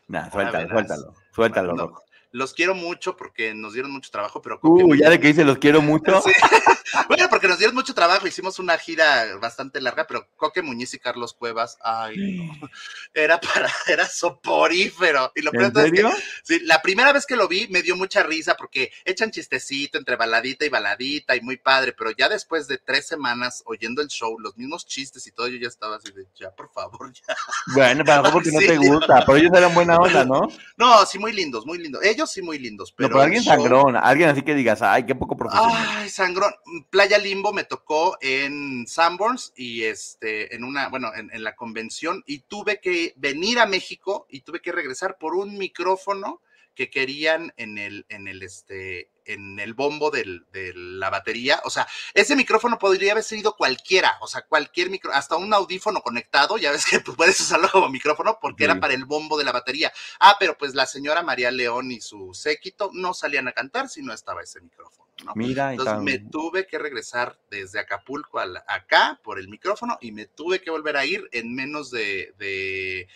[0.08, 2.04] Nah, suéltalo, suéltalo, suéltalo, no, loco.
[2.36, 4.60] Los quiero mucho porque nos dieron mucho trabajo, pero...
[4.62, 6.21] Uh, ya de que dice los quiero mucho.
[6.21, 6.34] Sí.
[7.08, 11.00] bueno, porque nos dieron mucho trabajo, hicimos una gira bastante larga, pero Coque Muñiz y
[11.00, 12.69] Carlos Cuevas, ay, no.
[13.13, 15.32] Era para, era soporífero.
[15.36, 16.10] Y lo ¿En serio?
[16.10, 19.32] Es que, sí, la primera vez que lo vi me dio mucha risa porque echan
[19.32, 24.02] chistecito entre baladita y baladita y muy padre, pero ya después de tres semanas oyendo
[24.02, 27.13] el show, los mismos chistes y todo, yo ya estaba así de, ya, por favor,
[27.13, 27.36] ya.
[27.74, 30.50] Bueno, para porque no te gusta, pero ellos eran buena onda, ¿no?
[30.76, 32.04] No, sí, muy lindos, muy lindos.
[32.04, 32.92] Ellos sí, muy lindos.
[32.92, 33.56] Pero, no, pero alguien show...
[33.56, 35.76] sangrón, alguien así que digas, ay, qué poco profesional.
[35.76, 36.54] Ay, sangrón.
[36.90, 42.24] Playa Limbo me tocó en Sanborns y este, en una, bueno, en, en la convención
[42.26, 46.42] y tuve que venir a México y tuve que regresar por un micrófono
[46.76, 51.62] que querían en el, en el, este, en el bombo del, de la batería.
[51.64, 56.02] O sea, ese micrófono podría haber sido cualquiera, o sea, cualquier micro, hasta un audífono
[56.02, 58.72] conectado, ya ves que pues, puedes usarlo como micrófono porque sí.
[58.72, 59.92] era para el bombo de la batería.
[60.20, 64.02] Ah, pero pues la señora María León y su séquito no salían a cantar si
[64.02, 65.06] no estaba ese micrófono.
[65.24, 65.32] ¿no?
[65.36, 70.12] Mira, entonces me tuve que regresar desde Acapulco a la, acá por el micrófono y
[70.12, 73.08] me tuve que volver a ir en menos de, de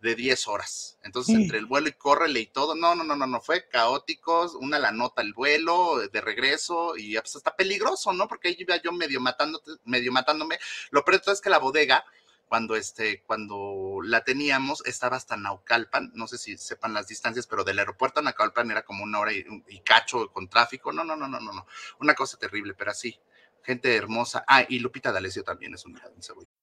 [0.00, 0.98] de 10 horas.
[1.02, 1.42] Entonces, sí.
[1.42, 4.78] entre el vuelo y córrele y todo, no, no, no, no, no, fue caótico, una
[4.78, 8.28] la nota el vuelo, de regreso, y pues hasta peligroso, ¿no?
[8.28, 10.58] Porque ahí iba yo medio matándote, medio matándome.
[10.90, 12.04] Lo peor es que la bodega,
[12.48, 17.64] cuando este, cuando la teníamos, estaba hasta Naucalpan, no sé si sepan las distancias, pero
[17.64, 20.92] del aeropuerto a Naucalpan era como una hora y, y cacho con tráfico.
[20.92, 21.66] No, no, no, no, no, no.
[22.00, 23.18] Una cosa terrible, pero así.
[23.62, 24.44] Gente hermosa.
[24.46, 26.00] Ah, y Lupita D'Alessio también es una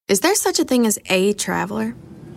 [0.08, 1.96] Is there such a thing as a traveler?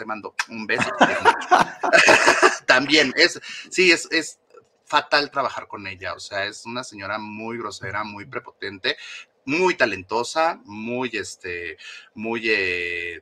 [0.00, 0.90] Te mando un beso.
[2.66, 4.40] También es, sí, es, es
[4.86, 8.96] fatal trabajar con ella, o sea, es una señora muy grosera, muy prepotente,
[9.44, 11.76] muy talentosa, muy, este,
[12.14, 13.20] muy, eh,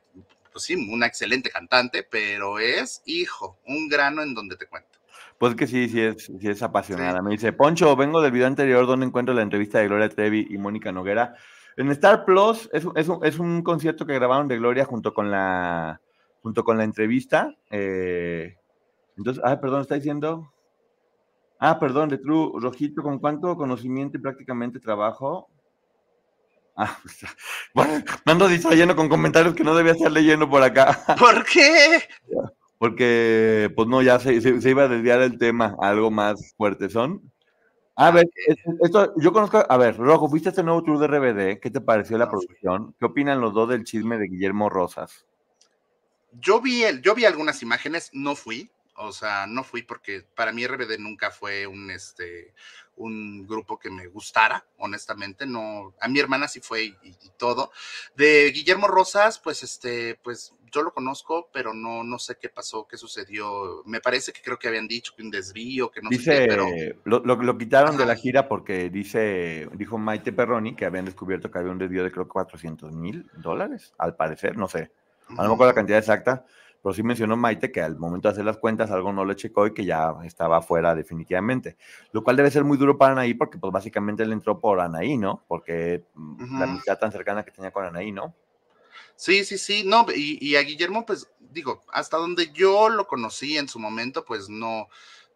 [0.53, 4.99] pues sí, una excelente cantante, pero es, hijo, un grano en donde te cuento.
[5.37, 7.19] Pues que sí, sí es, sí es apasionada.
[7.19, 7.25] Sí.
[7.25, 10.59] Me dice, Poncho, vengo del video anterior donde encuentro la entrevista de Gloria Trevi y
[10.59, 11.35] Mónica Noguera.
[11.77, 15.31] En Star Plus es, es, un, es un concierto que grabaron de Gloria junto con
[15.31, 16.01] la
[16.43, 17.55] junto con la entrevista.
[17.71, 18.57] Eh,
[19.17, 20.53] entonces, ah, perdón, está diciendo.
[21.59, 25.49] Ah, perdón, de True Rojito, ¿con cuánto conocimiento y prácticamente trabajo?
[26.77, 27.25] Ah, pues,
[27.75, 30.99] bueno, me ando distrayendo con comentarios que no debía estar leyendo por acá.
[31.19, 32.03] ¿Por qué?
[32.79, 36.55] Porque, pues no, ya se, se, se iba a desviar el tema a algo más
[36.57, 36.89] fuerte.
[36.89, 37.21] Son.
[38.01, 38.31] A ver,
[38.81, 41.81] esto, yo conozco, a ver, Rojo, fuiste a este nuevo tour de RBD, ¿qué te
[41.81, 42.95] pareció la producción?
[42.97, 45.27] ¿Qué opinan los dos del chisme de Guillermo Rosas?
[46.41, 50.53] Yo vi, el, yo vi algunas imágenes, no fui, o sea, no fui porque para
[50.53, 52.53] mí RBD nunca fue un, este,
[52.97, 57.71] un grupo que me gustara, honestamente, no, a mi hermana sí fue y, y, todo.
[58.17, 62.87] De Guillermo Rosas, pues, este, pues yo lo conozco, pero no, no sé qué pasó,
[62.87, 63.83] qué sucedió.
[63.87, 66.47] Me parece que creo que habían dicho que un desvío, que no dice, sé qué,
[66.49, 66.67] pero...
[67.05, 67.99] Lo, lo, lo quitaron Ajá.
[67.99, 72.05] de la gira porque dice, dijo Maite Perroni que habían descubierto que había un desvío
[72.05, 74.91] de creo 400 mil dólares, al parecer, no sé.
[75.37, 76.45] A lo mejor la cantidad exacta,
[76.83, 79.67] pero sí mencionó Maite que al momento de hacer las cuentas algo no le checó
[79.67, 81.77] y que ya estaba fuera definitivamente.
[82.13, 85.19] Lo cual debe ser muy duro para Anaí porque pues básicamente él entró por Anaí,
[85.19, 85.45] ¿no?
[85.49, 86.59] Porque uh -huh.
[86.59, 88.35] la amistad tan cercana que tenía con Anaí, ¿no?
[89.17, 93.59] Sí, sí, sí, no, y, y, a Guillermo, pues digo, hasta donde yo lo conocí
[93.59, 94.89] en su momento, pues no,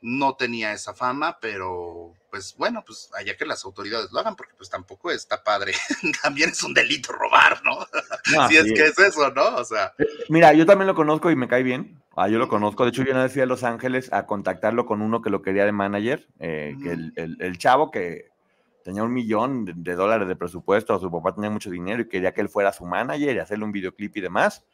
[0.02, 4.54] no tenía esa fama, pero pues bueno, pues allá que las autoridades lo hagan, porque
[4.56, 5.72] pues tampoco está padre,
[6.22, 7.86] también es un delito robar, ¿no?
[8.48, 9.56] si es que es eso, ¿no?
[9.56, 9.94] O sea.
[9.98, 12.02] Eh, mira, yo también lo conozco y me cae bien.
[12.14, 12.84] Ah, yo lo conozco.
[12.84, 15.40] De hecho, yo una vez fui a Los Ángeles a contactarlo con uno que lo
[15.40, 18.32] quería de manager, eh, que el, el, el, chavo que
[18.82, 22.40] tenía un millón de, dólares de presupuesto, su papá tenía mucho dinero y quería que
[22.42, 24.64] él fuera su manager y hacerle un videoclip y demás.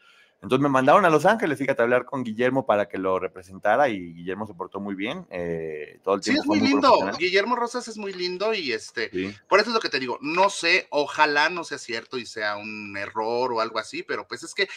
[0.41, 3.89] Entonces me mandaron a Los Ángeles, fíjate, a hablar con Guillermo para que lo representara
[3.89, 5.27] y Guillermo se portó muy bien.
[5.31, 7.11] Eh, todo el tiempo sí, es muy, lindo.
[7.19, 9.35] Guillermo Rosas es muy lindo y este, sí.
[9.49, 12.57] por eso es lo que te digo, no sé, ojalá no sea cierto y sea
[12.57, 14.69] un error o algo así, pero pues es que,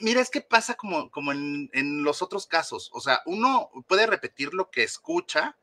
[0.00, 4.06] mira, es que pasa como, como en, en los otros casos, o sea, uno puede
[4.06, 5.56] repetir lo que escucha,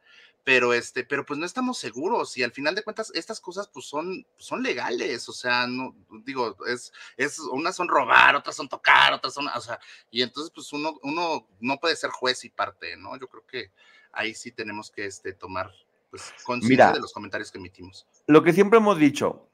[0.49, 3.85] pero este, pero pues no estamos seguros y al final de cuentas estas cosas pues
[3.85, 9.13] son, son legales, o sea, no, digo, es, es, unas son robar, otras son tocar,
[9.13, 12.97] otras son, o sea, y entonces pues uno, uno no puede ser juez y parte,
[12.97, 13.15] ¿no?
[13.19, 13.71] Yo creo que
[14.11, 15.71] ahí sí tenemos que este, tomar
[16.09, 18.07] pues conciencia de los comentarios que emitimos.
[18.25, 19.47] Lo que siempre hemos dicho,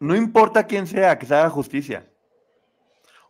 [0.00, 2.06] no importa quién sea, que se haga justicia.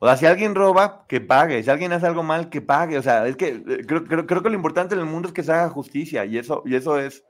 [0.02, 1.62] O sea, si alguien roba, que pague.
[1.62, 2.96] Si alguien hace algo mal, que pague.
[2.96, 5.34] O sea, es que eh, creo, creo, creo, que lo importante en el mundo es
[5.34, 6.24] que se haga justicia.
[6.24, 7.22] Y eso, y eso es,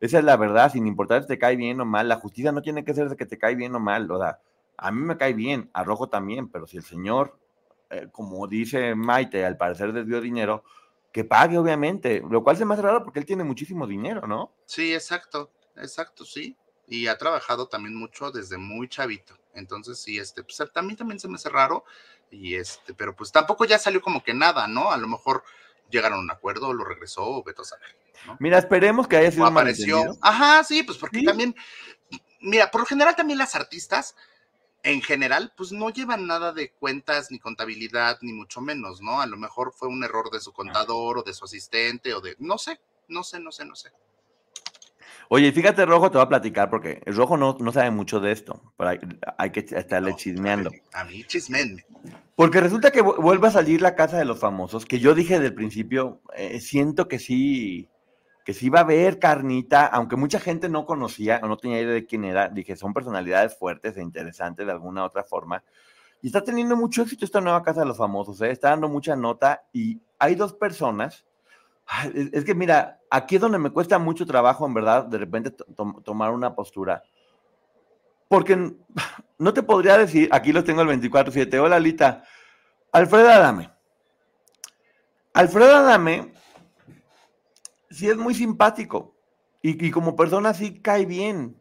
[0.00, 2.08] esa es la verdad, sin importar si te cae bien o mal.
[2.08, 4.10] La justicia no tiene que ser de que te cae bien o mal.
[4.10, 4.40] O sea,
[4.76, 7.38] a mí me cae bien, a Rojo también, pero si el señor,
[7.90, 10.64] eh, como dice Maite, al parecer desvió dinero,
[11.12, 12.20] que pague, obviamente.
[12.28, 14.50] Lo cual se me hace raro porque él tiene muchísimo dinero, ¿no?
[14.66, 16.56] Sí, exacto, exacto, sí.
[16.88, 19.34] Y ha trabajado también mucho desde muy chavito.
[19.54, 21.84] Entonces, sí, este, pues también, también se me hace raro,
[22.30, 24.90] y este, pero pues tampoco ya salió como que nada, ¿no?
[24.90, 25.42] A lo mejor
[25.90, 27.88] llegaron a un acuerdo, lo regresó, o vete a saber.
[28.26, 28.36] ¿no?
[28.40, 30.16] Mira, esperemos que haya sido apareció.
[30.20, 31.24] Ajá, sí, pues porque ¿Sí?
[31.24, 31.54] también,
[32.40, 34.14] mira, por lo general también las artistas,
[34.82, 39.20] en general, pues no llevan nada de cuentas ni contabilidad, ni mucho menos, ¿no?
[39.20, 42.36] A lo mejor fue un error de su contador o de su asistente o de,
[42.38, 43.90] no sé, no sé, no sé, no sé.
[45.30, 48.32] Oye, fíjate, Rojo, te voy a platicar porque el Rojo no, no sabe mucho de
[48.32, 48.98] esto, pero hay,
[49.36, 50.70] hay que estarle no, chismeando.
[50.94, 51.84] A mí, chismen.
[52.34, 55.52] Porque resulta que vuelve a salir la casa de los famosos, que yo dije del
[55.52, 57.90] principio, eh, siento que sí,
[58.44, 61.92] que sí va a haber carnita, aunque mucha gente no conocía o no tenía idea
[61.92, 65.62] de quién era, dije, son personalidades fuertes e interesantes de alguna otra forma.
[66.22, 68.50] Y está teniendo mucho éxito esta nueva casa de los famosos, ¿eh?
[68.50, 71.26] está dando mucha nota y hay dos personas
[72.14, 76.02] es que mira, aquí es donde me cuesta mucho trabajo, en verdad, de repente to
[76.04, 77.02] tomar una postura.
[78.28, 78.56] Porque
[79.38, 82.24] no te podría decir, aquí lo tengo el 24-7, hola Lita,
[82.92, 83.70] Alfredo Adame.
[85.32, 86.32] Alfredo Adame
[87.90, 89.14] sí es muy simpático
[89.62, 91.58] y, y como persona sí cae bien.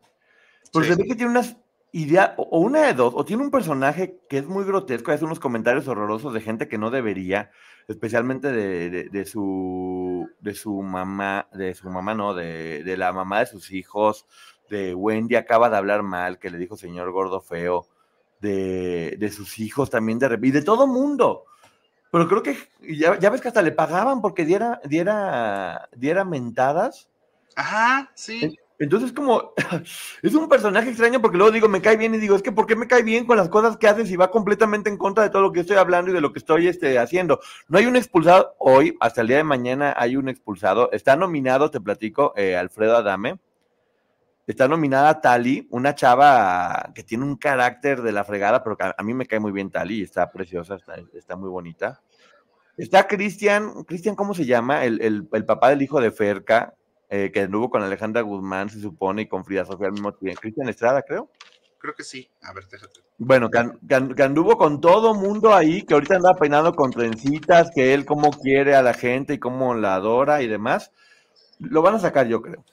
[0.73, 0.91] Pero sí.
[0.91, 1.55] se ve que tiene unas
[1.91, 5.39] ideas, o, una de dos, o tiene un personaje que es muy grotesco, hace unos
[5.39, 7.51] comentarios horrorosos de gente que no debería,
[7.87, 13.13] especialmente de, de, de, su de su mamá, de su mamá no, de, de, la
[13.13, 14.25] mamá de sus hijos,
[14.69, 17.87] de Wendy acaba de hablar mal, que le dijo señor gordo feo,
[18.41, 21.45] de, de sus hijos también de y de todo mundo.
[22.11, 22.57] Pero creo que
[22.97, 27.09] ya, ya, ves que hasta le pagaban porque diera, diera, diera mentadas.
[27.55, 28.57] Ajá, sí.
[28.79, 29.53] Entonces, como
[30.21, 32.67] es un personaje extraño porque luego digo, me cae bien y digo, es que ¿por
[32.67, 35.29] qué me cae bien con las cosas que haces y va completamente en contra de
[35.29, 37.39] todo lo que estoy hablando y de lo que estoy este, haciendo?
[37.67, 40.91] No hay un expulsado hoy, hasta el día de mañana hay un expulsado.
[40.91, 43.39] Está nominado, te platico, eh, Alfredo Adame.
[44.45, 49.13] Está nominada Tali, una chava que tiene un carácter de la fregada, pero a, mí
[49.13, 52.01] me cae muy bien Tali, está preciosa, está, está muy bonita.
[52.77, 54.85] Está Cristian, Cristian, ¿cómo se llama?
[54.85, 56.76] El, el, el papá del hijo de Ferca,
[57.09, 60.41] eh, que anduvo con Alejandra Guzmán, se supone, y con Frida Sofía al mismo tiempo.
[60.41, 61.29] Cristian Estrada, creo.
[61.79, 62.29] Creo que sí.
[62.41, 63.01] A ver, déjate.
[63.17, 63.63] Bueno, que,
[64.15, 68.31] que, anduvo con todo mundo ahí, que ahorita anda peinando con trencitas, que él cómo
[68.31, 70.91] quiere a la gente y cómo la adora y demás.
[71.59, 72.63] Lo van a sacar, yo creo.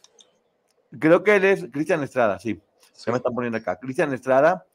[0.98, 2.60] Creo que él es Cristian Estrada, sí.
[2.92, 3.78] Se me están poniendo acá.
[3.78, 4.66] Cristian Estrada.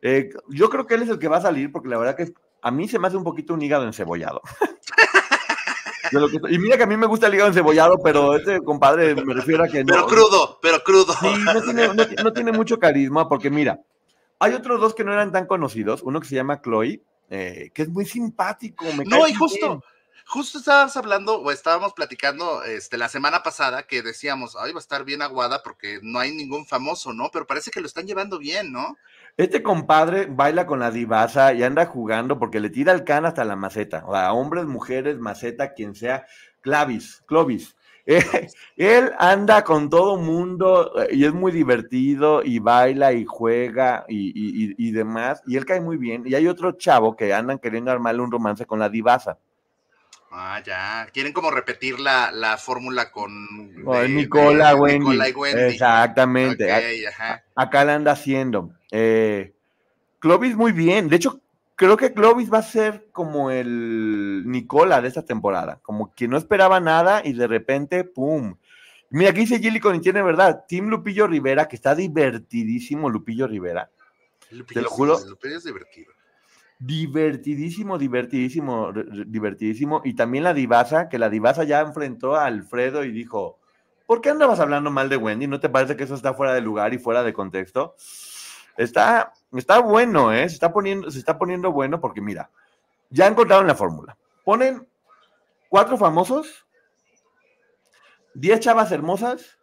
[0.00, 2.32] Eh, yo creo que él es el que va a salir, porque la verdad que
[2.62, 4.42] a mí se me hace un poquito un hígado encebollado.
[6.10, 9.34] Que, y mira que a mí me gusta el hígado encebollado, pero este compadre me
[9.34, 9.92] refiero a que no.
[9.92, 11.12] Pero crudo, pero crudo.
[11.20, 13.80] Sí, no tiene, no, no tiene mucho carisma, porque mira,
[14.38, 16.02] hay otros dos que no eran tan conocidos.
[16.02, 18.84] Uno que se llama Chloe, eh, que es muy simpático.
[18.92, 19.82] Me no, y justo, bien.
[20.26, 24.80] justo estábamos hablando o estábamos platicando este, la semana pasada que decíamos, ay, va a
[24.80, 27.30] estar bien aguada porque no hay ningún famoso, ¿no?
[27.32, 28.96] Pero parece que lo están llevando bien, ¿no?
[29.38, 33.44] Este compadre baila con la divasa y anda jugando porque le tira el can hasta
[33.44, 34.04] la maceta.
[34.06, 36.26] O sea, hombres, mujeres, maceta, quien sea,
[36.60, 37.74] clavis, clovis.
[38.10, 38.48] Eh,
[38.78, 44.32] él anda con todo mundo eh, y es muy divertido y baila y juega y,
[44.78, 45.42] y- demás.
[45.46, 46.22] Y él cae muy bien.
[46.26, 49.38] Y hay otro chavo que andan queriendo armarle un romance con la divasa.
[50.30, 51.08] Ah, ya.
[51.12, 54.98] Quieren como repetir la, la fórmula con de- Nicola, de Wendy.
[54.98, 55.62] Nicola y Wendy.
[55.62, 56.70] Exactamente.
[57.54, 58.70] Acá la anda haciendo.
[58.90, 59.52] Eh,
[60.18, 61.08] Clovis muy bien.
[61.08, 61.40] De hecho,
[61.74, 65.78] creo que Clovis va a ser como el Nicola de esta temporada.
[65.82, 68.56] Como que no esperaba nada y de repente, ¡pum!
[69.10, 70.64] Mira, aquí dice Gillican y tiene verdad.
[70.68, 73.90] Team Lupillo Rivera, que está divertidísimo Lupillo Rivera.
[74.50, 75.18] Lupillo lo sí, juro.
[75.26, 76.12] Lupillo es divertido.
[76.80, 80.00] Divertidísimo, divertidísimo, divertidísimo.
[80.04, 83.58] Y también la divasa, que la divasa ya enfrentó a Alfredo y dijo,
[84.06, 85.48] ¿por qué andabas hablando mal de Wendy?
[85.48, 87.96] ¿No te parece que eso está fuera de lugar y fuera de contexto?
[88.76, 90.48] Está, está bueno, ¿eh?
[90.48, 92.48] Se está, poniendo, se está poniendo bueno porque mira,
[93.10, 94.16] ya encontraron la fórmula.
[94.44, 94.86] Ponen
[95.68, 96.64] cuatro famosos,
[98.34, 99.58] diez chavas hermosas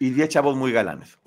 [0.00, 1.18] y diez chavos muy galanes.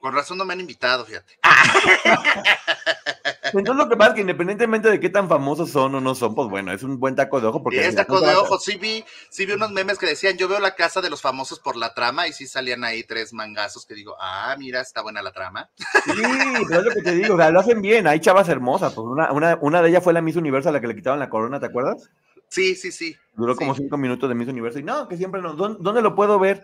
[0.00, 1.38] Con razón no me han invitado, fíjate.
[3.52, 6.34] Entonces lo que pasa es que independientemente de qué tan famosos son o no son,
[6.34, 7.86] pues bueno, es un buen taco de ojo porque...
[7.86, 8.58] Es taco de ojo.
[8.58, 11.60] Sí vi, sí vi unos memes que decían, yo veo la casa de los famosos
[11.60, 15.22] por la trama y sí salían ahí tres mangazos que digo, ah, mira, está buena
[15.22, 15.68] la trama.
[15.76, 16.22] Sí,
[16.68, 19.06] pero es lo que te digo, o sea, lo hacen bien, hay chavas hermosas, pues
[19.06, 21.28] una, una, una de ellas fue la Miss Universo a la que le quitaban la
[21.30, 22.10] corona, ¿te acuerdas?
[22.48, 23.14] Sí, sí, sí.
[23.34, 23.58] Duró Sí.
[23.58, 26.38] como cinco minutos de Miss Universo y no, que siempre no, ¿dónde, dónde lo puedo
[26.38, 26.62] ver?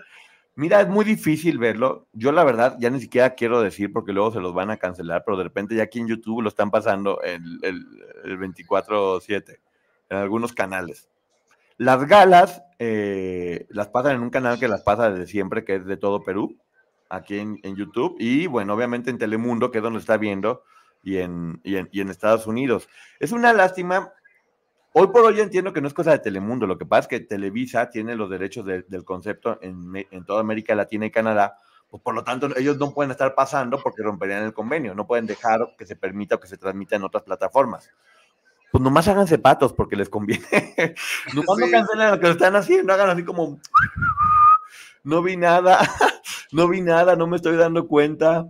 [0.56, 4.30] Mira, es muy difícil verlo, yo la verdad ya ni siquiera quiero decir porque luego
[4.30, 7.20] se los van a cancelar, pero de repente ya aquí en YouTube lo están pasando
[7.22, 7.84] el, el,
[8.24, 9.58] el 24-7
[10.10, 11.08] en algunos canales.
[11.76, 15.86] Las galas eh, las pasan en un canal que las pasa desde siempre, que es
[15.86, 16.56] de todo Perú,
[17.08, 20.62] aquí en, YouTube, y bueno, obviamente en Telemundo, que es donde está viendo,
[21.02, 22.88] y en, y en, y en Estados Unidos.
[23.20, 24.12] Es una lástima.
[24.96, 27.08] Hoy por hoy yo entiendo que no es cosa de Telemundo, lo que pasa es
[27.08, 31.58] que Televisa tiene los derechos de- del concepto en, en toda América Latina y Canadá,
[31.90, 35.26] pues por lo tanto ellos no pueden estar pasando porque romperían el convenio, no pueden
[35.26, 37.90] dejar que se permita o que se transmita en otras plataformas.
[38.70, 40.44] Pues nomás háganse patos porque les conviene.
[41.34, 41.70] nomás no Sí.
[41.72, 43.58] cancelen lo que están haciendo, hagan así como
[45.02, 45.78] no vi nada,
[46.52, 48.46] no vi nada, no me estoy dando cuenta.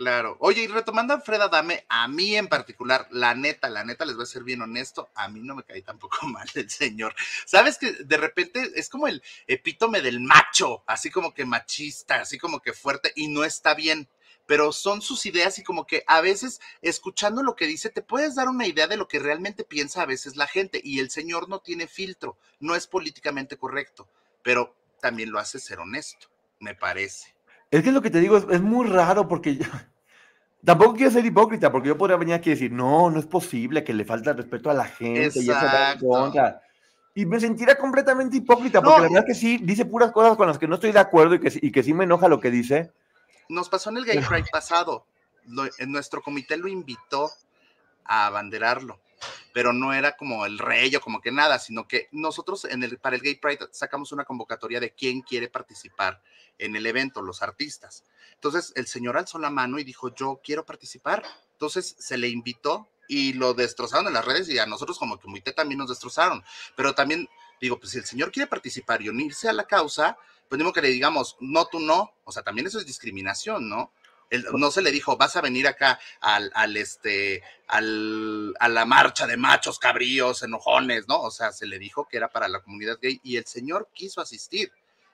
[0.00, 0.38] Claro.
[0.40, 4.16] Oye, y retomando a Fred Adame, a mí en particular, la neta, la neta, les
[4.16, 7.14] voy a ser bien honesto, a mí no me caí tampoco mal el señor.
[7.44, 12.38] Sabes que de repente es como el epítome del macho, así como que machista, así
[12.38, 14.08] como que fuerte, y no está bien.
[14.46, 18.34] Pero son sus ideas y como que a veces escuchando lo que dice te puedes
[18.36, 21.50] dar una idea de lo que realmente piensa a veces la gente y el señor
[21.50, 24.08] no tiene filtro, no es políticamente correcto,
[24.42, 27.34] pero también lo hace ser honesto, me parece.
[27.70, 29.64] Es que lo que te digo es, es muy raro porque yo-
[30.64, 33.84] tampoco quiero ser hipócrita, porque yo podría venir aquí y decir, no, no es posible
[33.84, 36.06] que le falta respeto a la gente y eso va en Exacto.
[36.08, 36.62] contra.
[37.14, 39.02] Y me sentiría completamente hipócrita, porque No.
[39.04, 41.34] la verdad es que sí, dice puras cosas con las que no estoy de acuerdo
[41.34, 42.92] y que, sí- y que sí me enoja lo que dice.
[43.48, 45.06] Nos pasó en el Gay Pride pasado.
[45.46, 47.30] Lo- en nuestro comité lo invitó
[48.04, 49.00] a abanderarlo,
[49.52, 52.98] pero no era como el rey o como que nada, sino que nosotros en el,
[52.98, 56.20] para el Gay Pride sacamos una convocatoria de quién quiere participar
[56.60, 58.04] en el evento, los artistas.
[58.34, 61.24] Entonces el señor alzó la mano y dijo, yo quiero participar.
[61.52, 65.52] Entonces se le invitó y lo destrozaron en las redes y a nosotros como comité
[65.52, 66.42] también nos destrozaron.
[66.76, 67.28] Pero también
[67.60, 70.16] digo, pues si el señor quiere participar y unirse a la causa,
[70.48, 73.92] pues mismo que le digamos, no, tú no, o sea, también eso es discriminación, ¿no?
[74.54, 79.26] No se le dijo, vas a venir acá al, al este, al, a la marcha
[79.26, 81.20] de machos, cabríos, enojones, ¿no?
[81.20, 84.20] O sea, se le dijo que era para la comunidad gay y el señor quiso
[84.20, 84.72] asistir.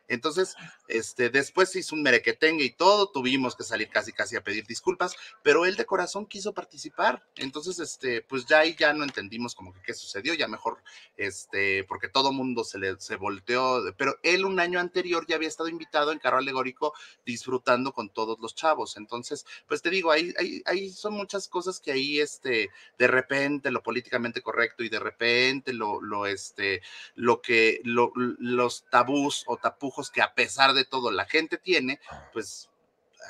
[0.08, 0.54] Entonces,
[0.88, 5.16] este, después hizo un merequetengue y todo, tuvimos que salir casi casi a pedir disculpas,
[5.42, 7.22] pero él de corazón quiso participar.
[7.36, 10.82] Entonces, este, pues ya ahí ya no entendimos como que qué sucedió, ya mejor,
[11.16, 15.48] este, porque todo mundo se le se volteó, pero él un año anterior ya había
[15.48, 16.92] estado invitado en carro alegórico
[17.24, 18.96] disfrutando con todos los chavos.
[18.96, 23.70] Entonces, pues te digo, ahí, ahí, ahí son muchas cosas que ahí, este, de repente
[23.70, 26.82] lo políticamente correcto y de repente lo, lo, este,
[27.14, 32.00] lo que, lo- los tabús o tapujos que a pesar de todo la gente tiene,
[32.32, 32.68] pues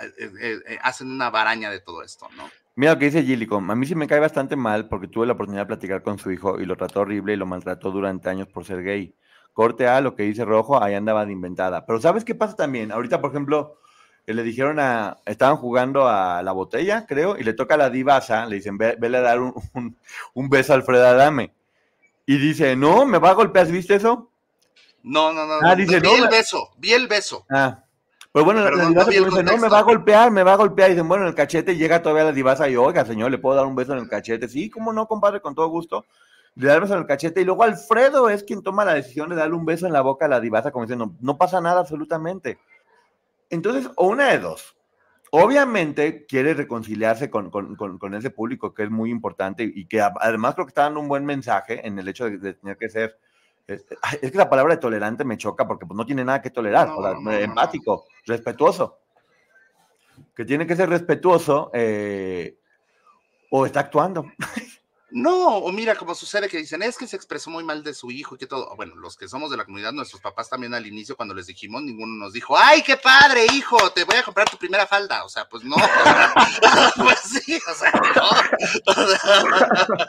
[0.03, 2.51] eh, eh, eh, hacen una baraña de todo esto, ¿no?
[2.75, 3.71] Mira lo que dice Gillicom.
[3.71, 6.31] A mí sí me cae bastante mal porque tuve la oportunidad de platicar con su
[6.31, 9.15] hijo y lo trató horrible y lo maltrató durante años por ser gay.
[9.55, 11.87] Corte A, lo que dice Rojo, ahí andaba de inventada.
[11.87, 12.93] Pero ¿sabes qué pasa también?
[12.93, 13.79] Ahorita, por ejemplo,
[14.27, 15.17] le dijeron a.
[15.25, 18.97] Estaban jugando a la botella, creo, y le toca a la divasa, le dicen, "Ve-
[18.99, 19.97] vele a dar un, un-
[20.35, 21.55] un beso a Alfredo Adame.
[22.27, 24.31] Y dice, no, me va a golpear, ¿viste eso?
[25.07, 25.55] No, no, no.
[25.63, 27.47] Ah, no, dice, vi no, el beso, vi el beso.
[27.49, 27.85] Ah.
[28.33, 30.43] Pero bueno, Pero la no- no divasa el dice, no, me va a golpear, me
[30.43, 30.91] va a golpear.
[30.91, 33.55] Y dicen, bueno, en el cachete llega todavía la divasa y, oiga, señor, ¿le puedo
[33.57, 34.49] dar un beso en el cachete?
[34.49, 36.05] Sí, cómo no, compadre, con todo gusto.
[36.57, 39.31] le da el beso en el cachete y luego Alfredo es quien toma la decisión
[39.31, 41.81] de darle un beso en la boca a la divasa como diciendo, no pasa nada
[41.81, 42.59] absolutamente.
[43.49, 44.77] Entonces, o una de dos.
[45.31, 50.55] Obviamente quiere reconciliarse con, con, con, ese público que es muy importante y que además
[50.55, 53.19] creo que está dando un buen mensaje en el hecho de, tener que ser
[53.67, 53.85] es,
[54.31, 56.89] que la palabra de tolerante me choca porque pues, no tiene nada que tolerar,
[57.41, 58.99] empático, respetuoso.
[60.35, 62.59] Que tiene que ser respetuoso eh,
[63.51, 64.27] o está actuando.
[65.11, 68.11] No, o mira, como sucede que dicen, es que se expresó muy mal de su
[68.11, 68.75] hijo y que todo.
[68.77, 71.83] Bueno, los que somos de la comunidad, nuestros papás también al inicio, cuando les dijimos,
[71.83, 73.91] ninguno nos dijo, ¡ay, qué padre, hijo!
[73.91, 75.25] Te voy a comprar tu primera falda.
[75.25, 75.77] O sea, pues no.
[76.97, 78.31] pues sí, o sea, no.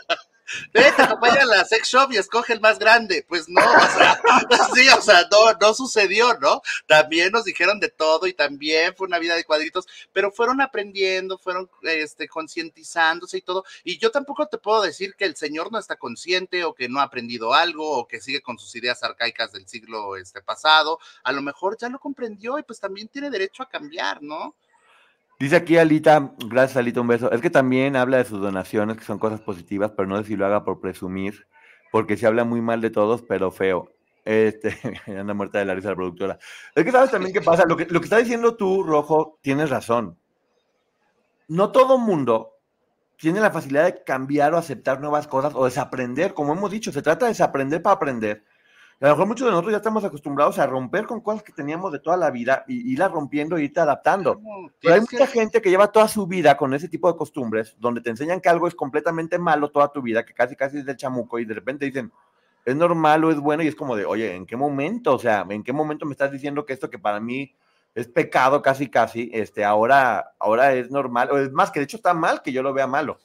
[0.74, 3.26] Vete, acompaña a la sex shop y escoge el más grande.
[3.28, 4.22] Pues no, o sea,
[4.74, 6.62] sí, o sea, no, no sucedió, ¿no?
[6.86, 11.38] También nos dijeron de todo y también fue una vida de cuadritos, pero fueron aprendiendo,
[11.38, 13.66] fueron este, concientizándose y todo.
[13.84, 17.00] Y yo tampoco te puedo decir que el señor no está consciente o que no
[17.00, 21.00] ha aprendido algo o que sigue con sus ideas arcaicas del siglo este, pasado.
[21.24, 24.56] A lo mejor ya lo comprendió y pues también tiene derecho a cambiar, ¿no?
[25.40, 27.32] Dice aquí Alita, gracias Alita, un beso.
[27.32, 30.36] Es que también habla de sus donaciones, que son cosas positivas, pero no sé si
[30.36, 31.48] lo haga por presumir,
[31.92, 33.92] porque se habla muy mal de todos, pero feo.
[34.26, 34.76] Este,
[35.08, 36.40] anda muerta de la risa la productora.
[36.74, 37.66] Es que sabes también qué pasa.
[37.68, 40.18] Lo que, lo que está diciendo tú, Rojo, tienes razón.
[41.48, 42.56] No todo mundo
[43.16, 46.34] tiene la facilidad de cambiar o aceptar nuevas cosas o desaprender.
[46.34, 48.44] Como hemos dicho, se trata de desaprender para aprender
[49.00, 51.92] a lo mejor muchos de nosotros ya estamos acostumbrados a romper con cosas que teníamos
[51.92, 54.42] de toda la vida y irlas rompiendo y irte adaptando.
[54.82, 58.02] Pero hay mucha gente que lleva toda su vida con ese tipo de costumbres, donde
[58.02, 60.98] te enseñan que algo es completamente malo toda tu vida, que casi casi es del
[60.98, 62.12] chamuco, y de repente dicen,
[62.66, 65.14] es normal o es bueno, y es como de, oye, ¿en qué momento?
[65.14, 67.54] O sea, ¿en qué momento me estás diciendo que esto que para mí
[67.94, 71.98] es pecado casi casi, este, ahora, ahora es normal, o es más, que de hecho
[71.98, 73.20] está mal que yo lo vea malo.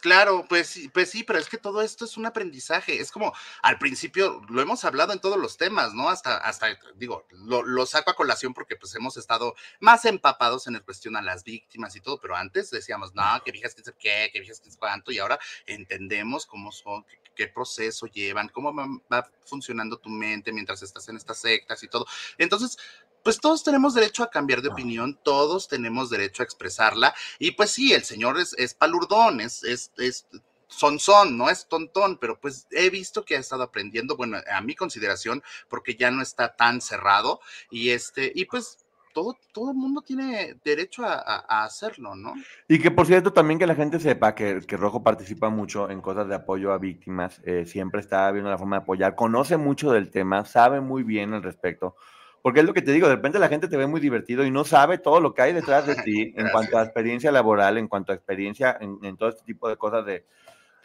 [0.00, 3.00] Claro, pues, pues sí, pero es que todo esto es un aprendizaje.
[3.00, 6.08] Es como al principio lo hemos hablado en todos los temas, ¿no?
[6.08, 10.84] Hasta, hasta digo, lo, saco a colación porque pues hemos estado más empapados en el
[10.84, 14.40] cuestión a las víctimas y todo, pero antes decíamos, no, que viejas que qué, que
[14.40, 18.74] viejas que cuánto, y ahora entendemos cómo son, qué, qué proceso llevan, cómo
[19.12, 22.06] va funcionando tu mente mientras estás en estas sectas y todo.
[22.38, 22.78] Entonces,
[23.22, 27.14] pues todos tenemos derecho a cambiar de opinión, todos tenemos derecho a expresarla.
[27.38, 30.26] Y pues sí, el señor es, es palurdón, es, es, es
[30.70, 34.60] son son, no es tontón, pero pues he visto que ha estado aprendiendo, bueno, a
[34.60, 37.40] mi consideración, porque ya no está tan cerrado
[37.70, 38.78] y este, y pues
[39.12, 42.34] todo, todo el mundo tiene derecho a, hacerlo, ¿no?
[42.68, 46.00] Y que por cierto, también que la gente sepa que, que Rojo participa mucho en
[46.00, 49.90] cosas de apoyo a víctimas, eh, siempre está viendo la forma de apoyar, conoce mucho
[49.90, 51.96] del tema, sabe muy bien al respecto.
[52.42, 54.50] Porque es lo que te digo, de repente la gente te ve muy divertido y
[54.50, 57.88] no sabe todo lo que hay detrás de ti en cuanto a experiencia laboral, en
[57.88, 60.24] cuanto a experiencia en, todo este tipo de cosas de,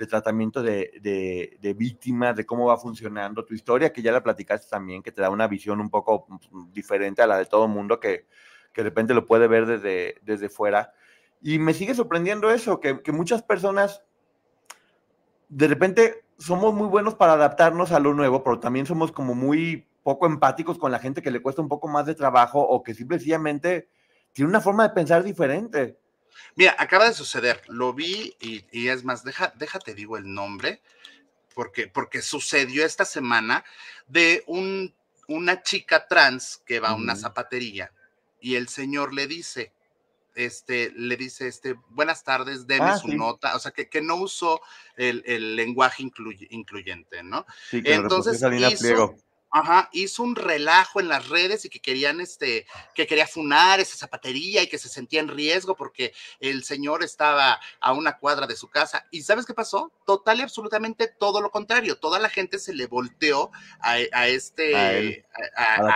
[0.10, 0.91] tratamiento de,
[1.62, 5.22] de, víctimas, de cómo va funcionando tu historia, que ya la platicaste también, que te
[5.22, 8.26] da una visión un poco mm, diferente a la de todo mundo, que,
[8.74, 10.91] que, de repente lo puede ver desde, desde fuera.
[11.41, 14.03] Y me sigue sorprendiendo eso, que, que muchas personas
[15.47, 19.88] de repente somos muy buenos para adaptarnos a lo nuevo, pero también somos como muy
[20.06, 22.93] poco empáticos con la gente que le cuesta un poco más de trabajo o que
[22.93, 23.89] simplemente
[24.34, 25.97] tiene una forma de pensar diferente.
[26.56, 30.84] Mira, acaba de suceder, lo vi y, es más, deja, déjate digo el nombre,
[31.56, 33.66] porque, porque sucedió esta semana
[34.06, 34.93] de un,
[35.28, 37.91] una chica trans que va a una zapatería
[38.39, 39.74] y el señor le dice,
[40.36, 44.18] este, le dice, este, buenas tardes, deme ah, su nota, o sea, que, que no
[44.18, 44.62] usó
[44.97, 46.03] el, el lenguaje
[46.51, 47.47] incluyente, ¿no?
[47.72, 49.16] Sí, Entonces, hizo,
[49.51, 53.95] Ajá, hizo un relajo en las redes y que querían, este, que quería funar esa
[53.95, 58.57] zapatería y que se sentía en riesgo porque el señor estaba a una cuadra de
[58.57, 59.05] su casa.
[59.11, 59.93] ¿Y sabes qué pasó?
[60.05, 61.97] Total y absolutamente todo lo contrario.
[61.97, 64.97] Toda la gente se le volteó a, este, a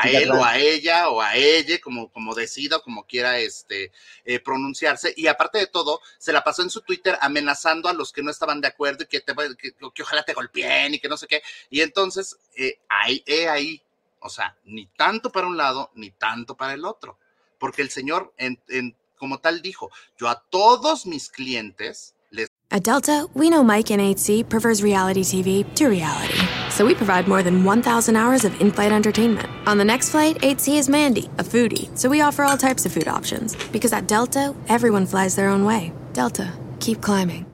[0.08, 3.92] él, o a ella o a ella, como, como decida como quiera este,
[4.24, 5.14] eh, pronunciarse.
[5.18, 8.32] Y aparte de todo, se la pasó en su Twitter amenazando a los que no
[8.32, 11.28] estaban de acuerdo y que, te, que, que ojalá te golpeen y que no sé
[11.28, 11.44] qué.
[11.70, 13.82] Y entonces, eh, ahí, ahí,
[14.22, 17.18] o sea, ni tanto para un lado, ni tanto para el otro,
[17.58, 22.48] porque el Señor, en, en, como tal, dijo, yo a todos mis clientes les...
[22.72, 26.38] At Delta, we know Mike in 8C prefers reality TV to reality.
[26.70, 29.50] So we provide more than 1,000 hours of in-flight entertainment.
[29.68, 31.90] On the next flight, 8C is Mandy, a foodie.
[31.98, 33.56] So we offer all types of food options.
[33.72, 35.92] Because at Delta, everyone flies their own way.
[36.14, 37.46] Delta, keep climbing.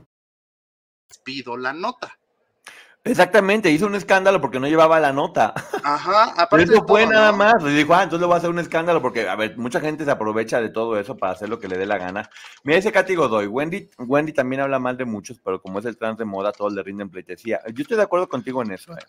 [1.25, 2.11] Pido la nota.
[3.07, 5.53] Exactamente, hizo un escándalo porque no llevaba la nota.
[5.83, 7.37] Ajá, Pero aparte de eso fue todo, nada ¿no?
[7.37, 7.61] más.
[7.61, 10.03] Le dijo, ah, entonces le voy a hacer un escándalo porque, a ver, mucha gente
[10.05, 12.27] se aprovecha de todo eso para hacer lo que le dé la gana.
[12.63, 13.45] Mira, ese Katy Godoy.
[13.45, 16.73] Wendy, Wendy también habla mal de muchos, pero como es el trans de moda, todos
[16.73, 17.61] le rinden pleitesía.
[17.73, 18.91] Yo estoy de acuerdo contigo en eso.
[18.93, 19.03] eh.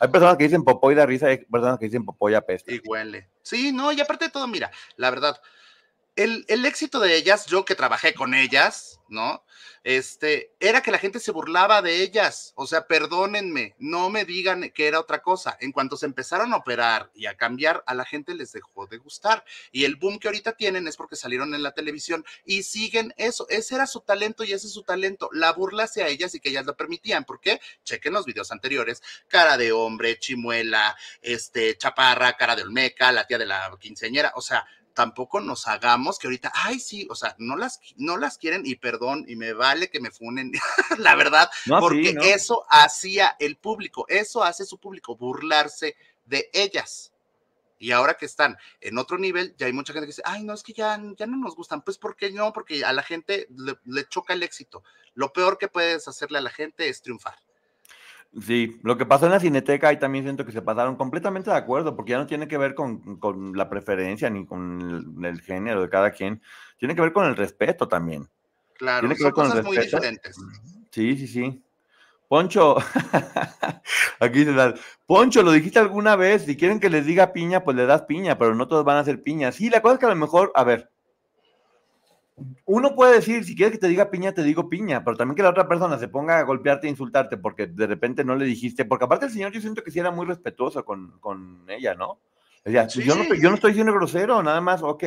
[0.00, 2.72] Hay personas que dicen popó y da risa, hay personas que dicen popó y apesta.
[2.72, 3.30] Y huele.
[3.42, 5.40] Sí, no, y aparte de todo, mira, la verdad,
[6.16, 9.44] el, el éxito de ellas, yo que trabajé con ellas, ¿no?
[9.86, 12.52] Este, era que la gente se burlaba de ellas.
[12.56, 15.56] O sea, perdónenme, no me digan que era otra cosa.
[15.60, 18.96] En cuanto se empezaron a operar y a cambiar, a la gente les dejó de
[18.96, 19.44] gustar.
[19.70, 23.46] Y el boom que ahorita tienen es porque salieron en la televisión y siguen eso.
[23.48, 25.28] Ese era su talento y ese es su talento.
[25.32, 27.24] La burla hacia ellas y que ellas lo permitían.
[27.24, 27.60] ¿Por qué?
[27.84, 29.04] Chequen los videos anteriores.
[29.28, 34.32] Cara de hombre, chimuela, este, chaparra, cara de olmeca, la tía de la quinceañera.
[34.34, 34.66] O sea,
[34.96, 38.76] tampoco nos hagamos que ahorita, ay, sí, o sea, no las, no las quieren y
[38.76, 40.52] perdón, y me vale que me funen,
[40.98, 42.22] la verdad, No, sí, porque ¿no?
[42.22, 47.12] eso hacía el público, eso hace su público, burlarse de ellas.
[47.78, 50.54] Y ahora que están en otro nivel, ya hay mucha gente que dice, ay, no,
[50.54, 51.82] es que ya, ya no nos gustan.
[51.82, 52.54] Pues, ¿por qué no?
[52.54, 54.82] Porque a la gente le, le choca el éxito.
[55.12, 57.38] Lo peor que puedes hacerle a la gente es triunfar.
[58.40, 61.56] Sí, lo que pasó en la cineteca, ahí también siento que se pasaron completamente de
[61.56, 65.40] acuerdo, porque ya no tiene que ver con, con la preferencia ni con el, el
[65.40, 66.42] género de cada quien,
[66.78, 68.28] tiene que ver con el respeto también.
[68.74, 69.96] Claro, Tiene que son ver con el cosas muy respeto.
[69.96, 70.36] diferentes.
[70.90, 71.62] Sí, sí, sí.
[72.28, 72.76] Poncho,
[74.20, 74.74] aquí se da.
[75.06, 78.36] Poncho, lo dijiste alguna vez, si quieren que les diga piña, pues le das piña,
[78.36, 79.52] pero no todos van a hacer piña.
[79.52, 80.90] Sí, la cosa es que a lo mejor, a ver,
[82.66, 85.42] uno puede decir, si quieres que te diga piña, te digo piña, pero también que
[85.42, 88.84] la otra persona se ponga a golpearte e insultarte porque de repente no le dijiste,
[88.84, 92.20] porque aparte el señor yo siento que sí era muy respetuoso con, con ella, ¿no?
[92.64, 93.04] Decía, Sí.
[93.04, 95.04] yo, no, yo no estoy siendo grosero, nada más, ok.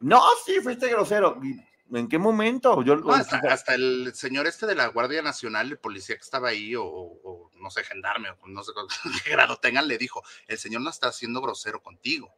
[0.00, 1.40] No, sí, fuiste grosero.
[1.42, 1.58] ¿Y
[1.92, 2.82] ¿En qué momento?
[2.84, 6.50] Yo, No, hasta, hasta el señor este de la Guardia Nacional, el policía que estaba
[6.50, 8.72] ahí, o, o no sé, gendarme, o no sé
[9.24, 12.32] qué grado tengan, le dijo, el señor no está siendo grosero contigo.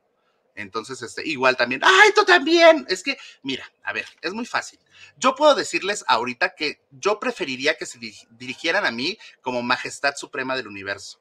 [0.54, 2.84] Entonces, este, igual también, ¡ay, tú también!
[2.88, 4.78] Es que, mira, a ver, es muy fácil.
[5.16, 10.14] Yo puedo decirles ahorita que yo preferiría que se di- dirigieran a mí como majestad
[10.16, 11.20] suprema del universo.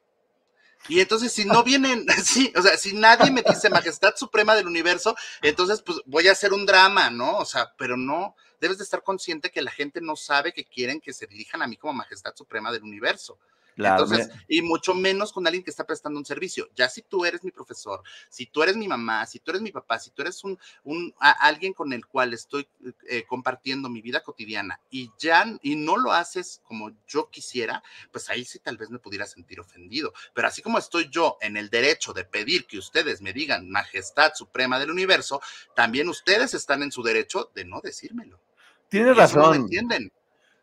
[0.88, 4.66] Y entonces, si no vienen, sí, o sea, si nadie me dice majestad suprema del
[4.66, 7.38] universo, entonces, pues voy a hacer un drama, ¿no?
[7.38, 11.00] O sea, pero no, debes de estar consciente que la gente no sabe que quieren
[11.00, 13.38] que se dirijan a mí como majestad suprema del universo.
[13.80, 16.68] Entonces, y mucho menos con alguien que está prestando un servicio.
[16.76, 19.72] Ya si tú eres mi profesor, si tú eres mi mamá, si tú eres mi
[19.72, 22.68] papá, si tú eres un, un a- alguien con el cual estoy
[23.08, 28.30] eh, compartiendo mi vida cotidiana y ya y no lo haces como yo quisiera, pues
[28.30, 30.12] ahí sí tal vez me pudiera sentir ofendido.
[30.34, 34.32] Pero así como estoy yo en el derecho de pedir que ustedes me digan majestad
[34.34, 35.40] suprema del universo,
[35.74, 38.40] también ustedes están en su derecho de no decírmelo.
[38.88, 39.56] tienes Y eso no lo razón.
[39.56, 40.12] entienden.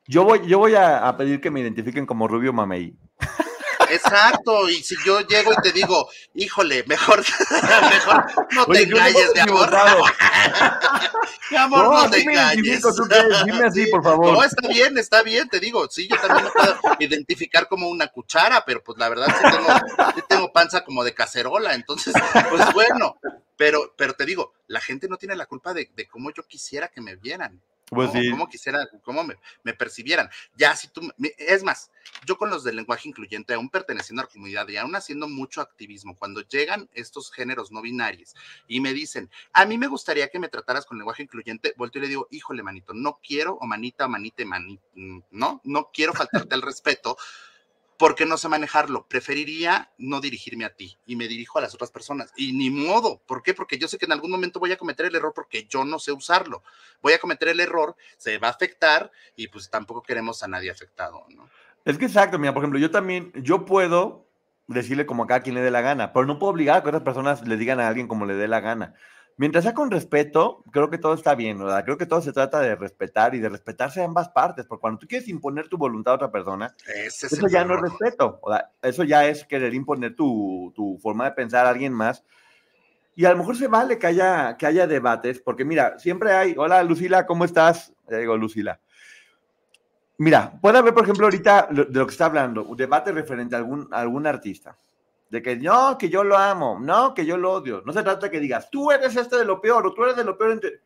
[0.10, 2.97] Yo voy, yo voy a, a pedir que me identifiquen como Rubio Mamey.
[3.91, 7.20] Exacto, y si yo llego y te digo, híjole, mejor,
[7.91, 9.70] mejor no te Oye, engañes, mi amor.
[11.51, 12.82] Mi amor, no, No, te engañes.
[13.45, 14.34] Dime así, por favor.
[14.34, 18.07] No, está bien, está bien, te digo, sí, yo también me puedo identificar como una
[18.07, 22.16] cuchara, pero pues la verdad sí tengo, sí tengo panza como de cacerola, entonces,
[22.49, 23.20] pues bueno,
[23.55, 26.88] pero, pero te digo, la gente no tiene la culpa de, de cómo yo quisiera
[26.88, 27.62] que me vieran.
[27.90, 28.22] Pues ¿no?
[28.22, 28.30] sí.
[28.32, 30.30] Cómo quisiera, cómo me, me percibieran.
[30.56, 31.02] Ya, si tú,
[31.38, 31.92] es más,
[32.26, 35.62] yo con los del lenguaje incluyente, aún perteneciendo a la comunidad y aún haciendo mucho
[35.62, 38.36] activismo, cuando llegan estos géneros no binarios
[38.68, 42.04] y me dicen, a mí me gustaría que me trataras con lenguaje incluyente, volteo y
[42.04, 46.56] le digo, híjole, manito, no quiero, o manita, o manite, manito, no, no quiero faltarte
[46.56, 47.18] al respeto
[48.00, 49.06] porque no sé manejarlo.
[49.10, 52.32] Preferiría no dirigirme a ti y me dirijo a las otras personas.
[52.38, 53.22] Y ni modo.
[53.28, 53.54] ¿Por qué?
[53.54, 56.00] Porque yo sé que en algún momento voy a cometer el error porque yo no
[56.00, 56.64] sé usarlo.
[57.02, 60.72] Voy a cometer el error, se va a afectar y pues tampoco queremos a nadie
[60.72, 61.50] afectado, ¿no?
[61.84, 64.30] Es que exacto, mira, por ejemplo, yo también, yo puedo
[64.68, 67.04] decirle como a quien le dé la gana, pero no puedo obligar a que otras
[67.04, 68.95] personas le digan a alguien como le dé la gana.
[69.40, 71.86] Mientras sea con respeto, creo que todo está bien, ¿verdad?
[71.86, 75.00] Creo que todo se trata de respetar y de respetarse a ambas partes, porque cuando
[75.00, 77.90] tú quieres imponer tu voluntad a otra persona, Ese eso ya no es error.
[77.90, 82.22] respeto, sea, eso ya es querer imponer tu, tu forma de pensar a alguien más.
[83.16, 86.54] Y a lo mejor se vale que haya, que haya debates, porque mira, siempre hay,
[86.58, 87.94] hola Lucila, ¿cómo estás?
[88.10, 88.82] Ya digo Lucila.
[90.18, 93.60] Mira, puede haber, por ejemplo, ahorita de lo que está hablando, un debate referente a
[93.60, 94.76] algún, a algún artista.
[95.30, 97.84] De que no, que yo lo amo, no, que yo lo odio.
[97.86, 100.16] No se trata de que digas, tú eres este de lo peor o tú eres
[100.16, 100.52] de lo peor.
[100.52, 100.82] entre-".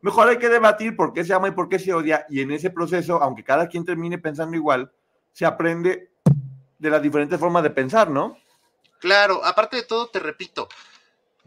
[0.00, 2.26] Mejor hay que debatir por qué se ama y por qué se odia.
[2.28, 4.92] Y en ese proceso, aunque cada quien termine pensando igual,
[5.32, 6.10] se aprende
[6.78, 8.36] de las diferentes formas de pensar, ¿no?
[9.00, 10.68] Claro, aparte de todo, te repito,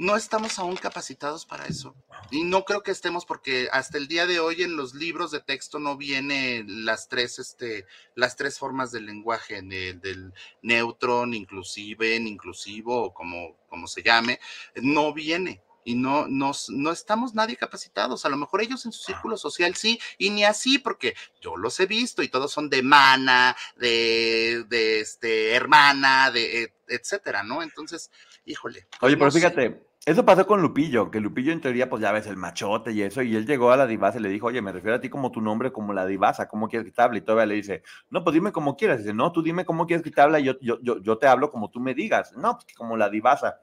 [0.01, 1.95] no estamos aún capacitados para eso.
[2.31, 5.41] Y no creo que estemos porque hasta el día de hoy en los libros de
[5.41, 7.85] texto no viene las tres, este,
[8.15, 10.33] las tres formas del lenguaje, del
[10.63, 14.39] neutro, inclusive, inclusivo, o como, como se llame,
[14.73, 18.25] no viene y no, no, no estamos nadie capacitados.
[18.25, 21.79] A lo mejor ellos en su círculo social sí, y ni así, porque yo los
[21.79, 27.61] he visto y todos son de mana, de, de este, hermana, de etcétera, ¿no?
[27.61, 28.09] Entonces,
[28.45, 28.87] híjole.
[29.01, 32.37] Oye, pero fíjate, eso pasó con Lupillo, que Lupillo en teoría, pues ya ves, el
[32.37, 34.95] machote y eso, y él llegó a la divasa y le dijo, oye, me refiero
[34.95, 37.19] a ti como tu nombre, como la divasa, ¿cómo quieres que te hable?
[37.19, 38.99] Y todavía le dice, no, pues dime cómo quieras.
[38.99, 41.27] dice, no, tú dime cómo quieres que te hable y yo, yo, yo, yo te
[41.27, 42.33] hablo como tú me digas.
[42.35, 43.59] No, pues como la divasa.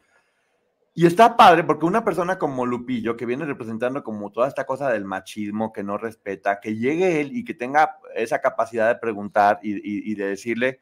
[0.99, 4.91] Y está padre porque una persona como Lupillo, que viene representando como toda esta cosa
[4.91, 9.61] del machismo, que no respeta, que llegue él y que tenga esa capacidad de preguntar
[9.63, 10.81] y, de decirle,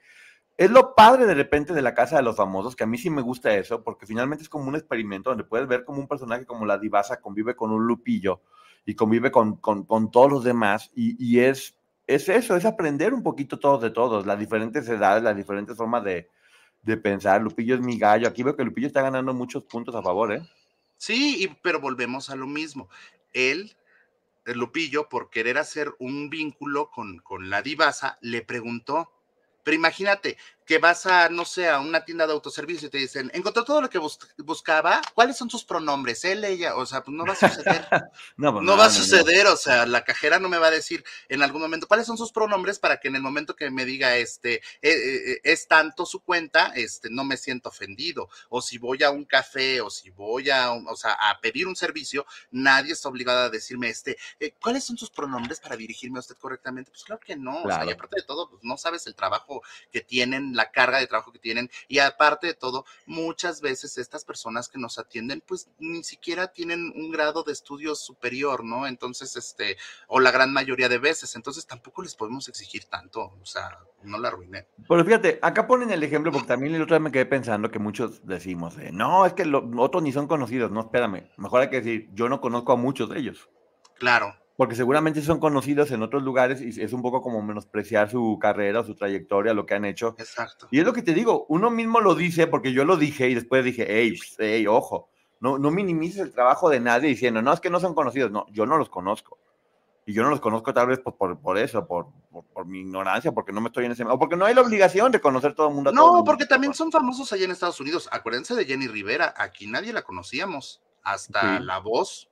[0.57, 3.11] es lo padre de repente de la casa de los famosos, que a mí sí
[3.11, 6.46] me gusta eso, porque finalmente es como un experimento donde puedes ver como un personaje
[6.46, 8.40] como la divasa convive con un Lupillo
[8.86, 11.76] y convive con, todos los demás, y, es,
[12.07, 16.04] es eso, es aprender un poquito todos de todos, las diferentes edades, las diferentes formas
[16.04, 16.30] de,
[16.86, 18.28] de pensar, Lupillo es mi gallo.
[18.28, 20.42] Aquí veo que Lupillo está ganando muchos puntos a favor, ¿eh?
[20.96, 22.88] Sí, pero volvemos a lo mismo.
[23.32, 23.76] Él,
[24.44, 29.11] el Lupillo, por querer hacer un vínculo con, con la divasa, le preguntó,
[29.66, 33.30] pero imagínate, que vas a, no sé, a una tienda de autoservicio y te dicen,
[33.32, 34.00] encontró todo lo que
[34.38, 36.24] buscaba, ¿cuáles son sus pronombres?
[36.24, 37.86] Él, ella, o sea, pues no va a suceder.
[38.36, 41.04] no, pues no, va a suceder, o sea, la cajera no me va a decir
[41.28, 44.16] en algún momento cuáles son sus pronombres para que en el momento que me diga,
[44.16, 48.28] este, eh, eh, eh, es tanto su cuenta, este, no me siento ofendido.
[48.48, 51.76] O si voy a un café o si voy a, o sea, a pedir un
[51.76, 54.18] servicio, nadie está obligado a decirme, este,
[54.60, 56.90] ¿cuáles son sus pronombres para dirigirme a usted correctamente?
[56.90, 59.62] Pues claro que no, o sea, y aparte de todo, pues no sabes el trabajo
[59.92, 64.24] que tienen la carga de trabajo que tienen y aparte de todo, muchas veces estas
[64.24, 68.86] personas que nos atienden pues ni siquiera tienen un grado de estudio superior, ¿no?
[68.86, 69.76] Entonces, este,
[70.09, 74.18] o la gran mayoría de veces, entonces tampoco les podemos exigir tanto, o sea, no
[74.18, 74.66] la arruiné.
[74.88, 77.78] Pero fíjate, acá ponen el ejemplo porque también el otro día me quedé pensando que
[77.78, 81.80] muchos decimos, no, es que los otros ni son conocidos, no, espérame, mejor hay que
[81.80, 83.48] decir, yo no conozco a muchos de ellos.
[83.98, 88.38] Claro porque seguramente son conocidos en otros lugares y es un poco como menospreciar su
[88.40, 90.14] carrera, su trayectoria, lo que han hecho.
[90.18, 90.68] Exacto.
[90.70, 93.34] Y es lo que te digo, uno mismo lo dice porque yo lo dije y
[93.34, 97.61] después dije, hey, hey, ojo, no, no minimices el trabajo de nadie diciendo, no, es
[97.61, 99.38] que no son conocidos, no, yo no los conozco.
[100.09, 102.07] Y yo no los conozco tal vez por, por, eso, por,
[102.54, 104.04] por, mi ignorancia, porque no me estoy en ese...
[104.04, 105.90] O porque no hay la obligación de conocer todo el mundo.
[105.90, 108.09] no, porque también son famosos allá en Estados Unidos.
[108.12, 110.80] Acuérdense de Jenny Rivera, aquí nadie la conocíamos.
[111.02, 112.30] Hasta la voz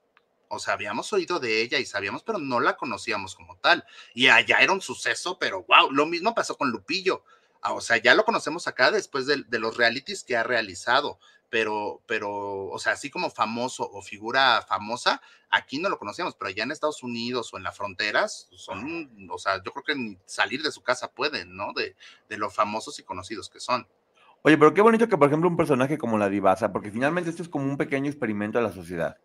[0.55, 3.85] o sea, habíamos oído de ella y sabíamos, pero no la conocíamos como tal.
[4.15, 7.25] Y allá era un suceso, pero wow, lo mismo pasó con Lupillo.
[7.61, 12.03] Ah, o sea, ya lo conocemos acá después de, los realities que ha realizado, pero,
[12.07, 16.65] pero, o sea, así como famoso o figura famosa, aquí no lo conocíamos, pero allá
[16.65, 20.73] en Estados Unidos o en las fronteras, son, o sea, yo creo que salir de
[20.73, 21.73] su casa pueden, ¿no?
[21.73, 21.97] De,
[22.29, 23.89] de lo famosos y conocidos que son.
[24.43, 27.43] Oye, pero qué bonito que, por ejemplo, un personaje como la divasa, porque finalmente esto
[27.43, 29.17] es como un pequeño experimento de la sociedad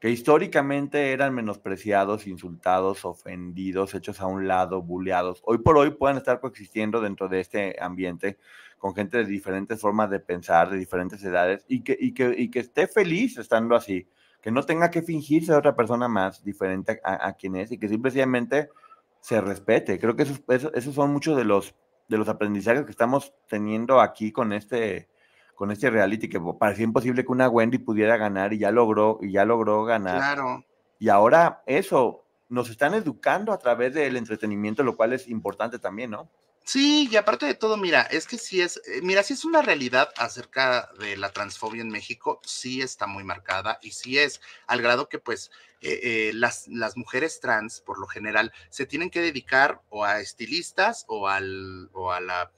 [0.00, 6.18] que históricamente eran menospreciados, insultados, ofendidos, hechos a un lado, bulleados, hoy por hoy pueden
[6.18, 8.38] estar coexistiendo dentro de este ambiente
[8.78, 12.60] con gente de diferentes formas de pensar, de diferentes edades, y que, y que, que
[12.60, 14.08] esté feliz estando así,
[14.42, 17.88] que no tenga que fingirse de otra persona más diferente a, quien es y que
[17.88, 18.68] simplemente
[19.20, 19.98] se respete.
[19.98, 20.42] Creo que esos,
[20.74, 21.74] esos son muchos de los,
[22.08, 25.08] de los aprendizajes que estamos teniendo aquí con este,
[25.56, 29.32] con este reality que parecía imposible que una Wendy pudiera ganar y ya logró, y
[29.32, 30.18] ya logró ganar.
[30.18, 30.64] Claro.
[30.98, 36.10] Y ahora eso, nos están educando a través del entretenimiento, lo cual es importante también,
[36.10, 36.30] ¿no?
[36.64, 39.62] Sí, y aparte de todo, mira, es que sí es, eh, mira, sí es una
[39.62, 44.82] realidad acerca de la transfobia en México, sí está muy marcada y sí es al
[44.82, 49.20] grado que pues eh, eh, las, las mujeres trans, por lo general, se tienen que
[49.20, 52.50] dedicar o a estilistas o, al, o a la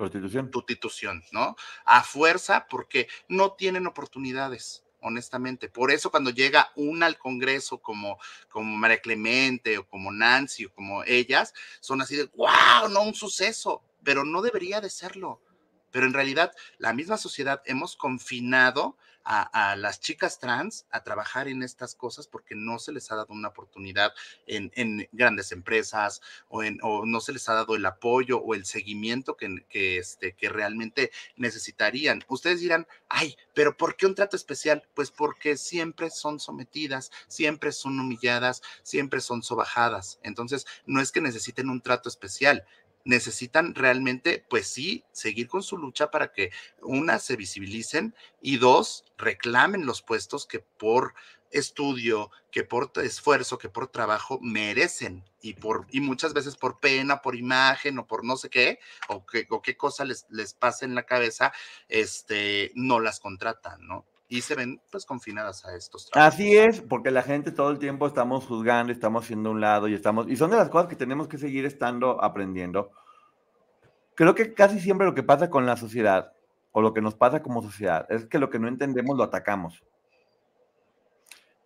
[0.00, 0.50] Prostitución.
[0.50, 1.56] Prostitución, ¿no?
[1.84, 5.68] A fuerza porque no tienen oportunidades honestamente.
[5.68, 10.72] Por eso cuando llega una al Congreso como, como María Clemente o como Nancy o
[10.72, 15.42] como ellas, son así de, wow, no un suceso, pero no debería de serlo.
[15.90, 21.62] Pero en realidad la misma sociedad hemos confinado a, las chicas trans a trabajar en
[21.62, 24.12] estas cosas porque no se les ha dado una oportunidad
[24.46, 26.62] en, grandes empresas o,
[27.04, 31.10] no se les ha dado el apoyo o el seguimiento que, que, este, que realmente
[31.36, 32.24] necesitarían.
[32.28, 34.82] Ustedes dirán, ay, pero ¿por qué un trato especial?
[34.94, 40.18] Pues porque siempre son sometidas, siempre son humilladas, siempre son sobajadas.
[40.22, 42.64] Entonces, no es que necesiten un trato especial,
[43.04, 46.50] necesitan realmente, pues sí, seguir con su lucha para que,
[46.82, 51.14] una, se visibilicen y dos, reclamen los puestos que por
[51.50, 57.22] estudio, que por esfuerzo, que por trabajo merecen y por y muchas veces por pena,
[57.22, 58.78] por imagen o por no sé qué
[59.08, 61.52] o, qué, o qué cosa les, les pasa en la cabeza,
[61.88, 64.06] este, no las contratan, ¿no?
[64.30, 66.34] Y se ven pues confinadas a estos trabajos.
[66.34, 69.94] Así es, porque la gente todo el tiempo estamos juzgando, estamos haciendo un lado y
[69.94, 72.92] estamos, y son de las cosas que tenemos que seguir estando aprendiendo.
[74.14, 76.32] Creo que casi siempre lo que pasa con la sociedad,
[76.70, 79.82] o lo que nos pasa como sociedad, es que lo que no entendemos lo atacamos.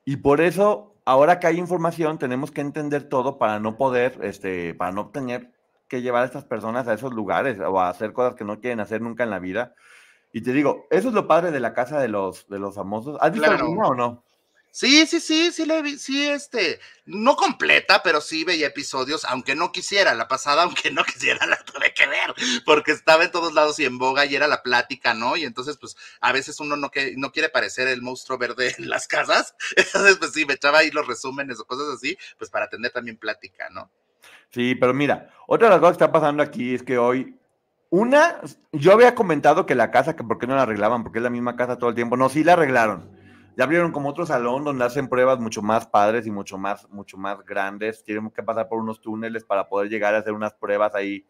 [0.06, 4.72] Y por eso, ahora que hay información, tenemos que entender todo para no poder, este,
[4.74, 5.52] para no tener
[5.86, 8.80] que llevar a estas personas a esos lugares o a hacer cosas que no quieren
[8.80, 9.74] hacer nunca en la vida.
[10.34, 13.16] Y te digo, eso es lo padre de la casa de los, de los famosos.
[13.20, 14.24] ¿Has visto alguna o no?
[14.72, 19.54] Sí, sí, sí, sí, le vi, sí, este, no completa, pero sí veía episodios, aunque
[19.54, 23.54] no quisiera, la pasada, aunque no quisiera, la tuve que ver, porque estaba en todos
[23.54, 25.36] lados y en boga y era la plática, ¿no?
[25.36, 28.88] Y entonces, pues, a veces uno no, que, no quiere parecer el monstruo verde en
[28.88, 32.68] las casas, entonces, pues sí, me echaba ahí los resúmenes o cosas así, pues para
[32.68, 33.88] tener también plática, ¿no?
[34.50, 37.38] Sí, pero mira, otra de las cosas que está pasando aquí es que hoy,
[37.90, 38.40] una,
[38.72, 41.30] yo había comentado que la casa, que por qué no la arreglaban, porque es la
[41.30, 43.14] misma casa todo el tiempo, no, sí la arreglaron
[43.56, 47.16] ya abrieron como otro salón donde hacen pruebas mucho más padres y mucho más, mucho
[47.16, 48.02] más grandes.
[48.02, 51.24] Tienen que pasar por unos túneles para poder llegar a hacer unas pruebas ahí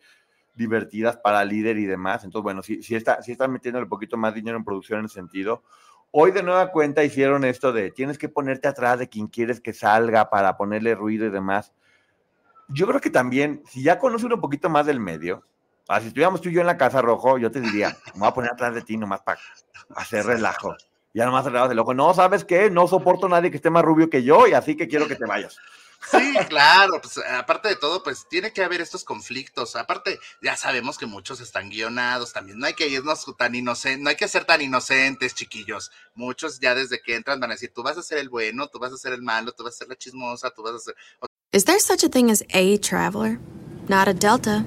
[0.54, 2.24] divertidas para líder y demás.
[2.24, 5.06] Entonces, bueno, sí, sí, está, sí están metiendo un poquito más dinero en producción en
[5.06, 5.62] ese sentido.
[6.12, 9.72] Hoy de nueva cuenta hicieron esto de tienes que ponerte atrás de quien quieres que
[9.72, 11.72] salga para ponerle ruido y demás.
[12.68, 15.44] Yo creo que también, si ya conoces un poquito más del medio,
[15.88, 18.28] ah, si estuviéramos tú y yo en la Casa Rojo, yo te diría, me voy
[18.28, 19.38] a poner atrás de ti nomás para
[19.94, 20.74] hacer relajo
[21.14, 21.94] ya nomás cerrabas el ojo.
[21.94, 22.68] No, ¿sabes qué?
[22.70, 25.14] No soporto a nadie que esté más rubio que yo y así que quiero que
[25.14, 25.56] te vayas.
[26.10, 29.74] Sí, claro, pues aparte de todo, pues tiene que haber estos conflictos.
[29.74, 32.58] Aparte, ya sabemos que muchos están guionados también.
[32.58, 35.92] No hay que irnos tan inocentes, no hay que ser tan inocentes, chiquillos.
[36.14, 38.78] Muchos ya desde que entran van a decir, tú vas a ser el bueno, tú
[38.78, 40.94] vas a ser el malo, tú vas a ser la chismosa, tú vas a ser.
[41.52, 43.38] Is there such a thing as a traveler?
[43.88, 44.66] Not a Delta.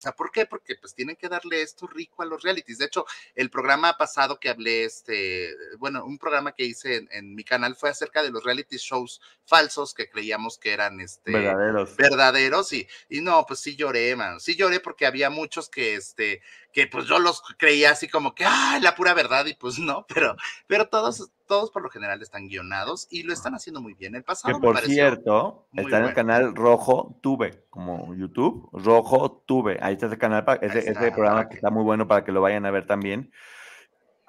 [0.00, 0.46] Sea, ¿por qué?
[0.46, 2.78] Porque pues tienen que darle esto rico a los realities.
[2.78, 7.44] De hecho, el programa pasado que hablé, este, bueno, un programa que hice en, mi
[7.44, 11.96] canal fue acerca de los reality shows falsos que creíamos que eran este, verdaderos.
[11.96, 14.40] Verdaderos, y, y no, pues sí lloré, man.
[14.40, 16.42] Sí lloré porque había muchos que, este,
[16.72, 20.06] que pues yo los creía así como que, ah, la pura verdad, y pues no,
[20.14, 20.36] pero,
[20.66, 24.14] pero todos, todos por lo general están guionados y lo están haciendo muy bien.
[24.14, 29.78] El pasado que por cierto, está en el canal Rojo Tuve, como YouTube, Rojo Tuve,
[29.82, 32.66] ahí está ese canal, ese, ese programa que está muy bueno para que lo vayan
[32.66, 33.32] a ver también.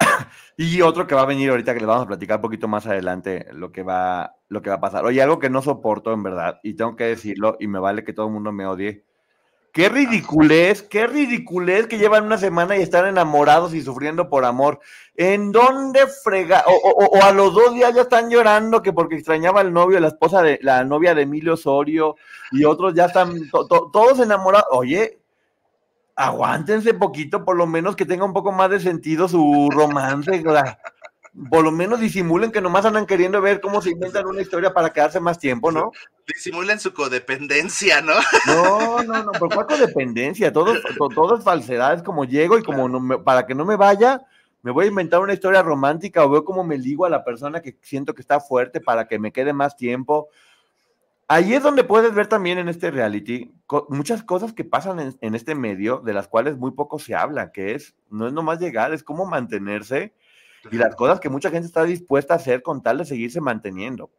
[0.56, 2.86] y otro que va a venir ahorita que les vamos a platicar un poquito más
[2.86, 5.04] adelante lo que va, lo que va a pasar.
[5.04, 8.12] Oye, algo que no soporto en verdad, y tengo que decirlo, y me vale que
[8.12, 9.04] todo el mundo me odie
[9.72, 14.80] Qué ridiculez, qué ridiculez que llevan una semana y están enamorados y sufriendo por amor.
[15.16, 16.64] ¿En dónde frega?
[16.66, 20.42] O, a los dos días ya están llorando que porque extrañaba al novio, la esposa
[20.42, 22.16] de la novia de Emilio Osorio
[22.50, 24.66] y otros ya están todos enamorados.
[24.72, 25.20] Oye,
[26.16, 30.42] aguántense poquito, por lo menos que tenga un poco más de sentido su romance
[31.48, 34.92] por lo menos disimulen que nomás andan queriendo ver cómo se inventan una historia para
[34.92, 35.92] quedarse más tiempo, ¿no?
[36.26, 38.14] Disimulen su codependencia, ¿no?
[38.46, 40.52] No, no, no, pero ¿cuál codependencia?
[40.52, 40.74] Todo,
[41.14, 44.20] todo, es falsedad, es como llego y como para que no me vaya,
[44.62, 47.62] me voy a inventar una historia romántica o veo cómo me ligo a la persona
[47.62, 50.28] que siento que está fuerte para que me quede más tiempo.
[51.28, 53.52] Ahí es donde puedes ver también en este reality
[53.88, 57.52] muchas cosas que pasan en, en, este medio, de las cuales muy poco se habla,
[57.52, 60.12] que es, no es nomás llegar, es cómo mantenerse
[60.70, 64.10] y las cosas que mucha gente está dispuesta a hacer con tal de seguirse manteniendo.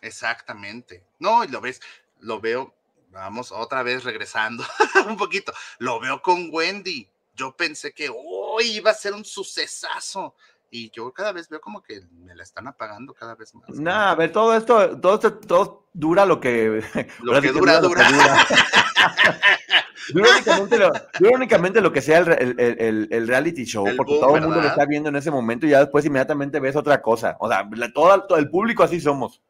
[0.00, 1.04] Exactamente.
[1.18, 1.80] No, y lo ves,
[2.20, 2.74] lo veo,
[3.10, 4.64] vamos otra vez regresando
[5.08, 7.08] un poquito, lo veo con Wendy.
[7.34, 10.34] Yo pensé que hoy iba a ser un sucesazo.
[10.70, 13.70] Y yo cada vez veo como que me la están apagando cada vez más.
[13.70, 16.84] No, a ver, todo esto, todo esto, todo dura lo que...
[17.22, 18.10] Lo que dura, dura.
[18.10, 18.46] Dura
[20.14, 25.16] únicamente, lo, que sea el, reality show, porque todo el mundo lo está viendo en
[25.16, 27.36] ese momento y ya después inmediatamente ves otra cosa.
[27.40, 29.40] O sea, todo, el público así somos.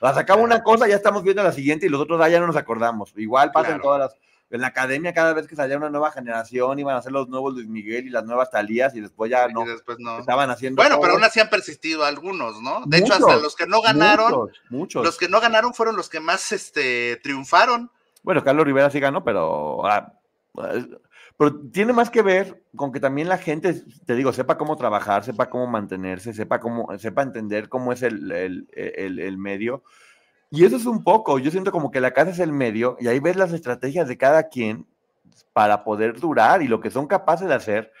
[0.00, 2.46] O sea, sacamos una cosa, ya estamos viendo la siguiente y los otros ya no
[2.46, 3.12] nos acordamos.
[3.16, 4.16] Igual pasa en todas las
[4.54, 7.54] en la academia cada vez que salía una nueva generación iban a ser los nuevos
[7.54, 9.64] Luis Miguel y las nuevas Talías y después ya no.
[9.64, 10.20] Y después no.
[10.20, 10.80] Estaban haciendo.
[10.80, 12.82] Bueno, pero aún así han persistido algunos, ¿no?
[12.86, 15.04] De hecho, hasta los que no ganaron, Muchos, muchos.
[15.04, 17.90] los que no ganaron fueron los que más este, triunfaron.
[18.24, 19.86] Bueno, Carlos Rivera sí ganó, pero.
[19.86, 20.12] ah,
[21.36, 25.24] pero tiene más que ver con que también la gente, te digo, sepa cómo trabajar,
[25.24, 29.82] sepa cómo mantenerse, sepa cómo, sepa entender cómo es el, el- el- el medio.
[30.50, 33.08] Y eso es un poco, yo siento como que la casa es el medio y
[33.08, 34.86] ahí ves las estrategias de cada quien
[35.52, 37.92] para poder durar y lo que son capaces de hacer,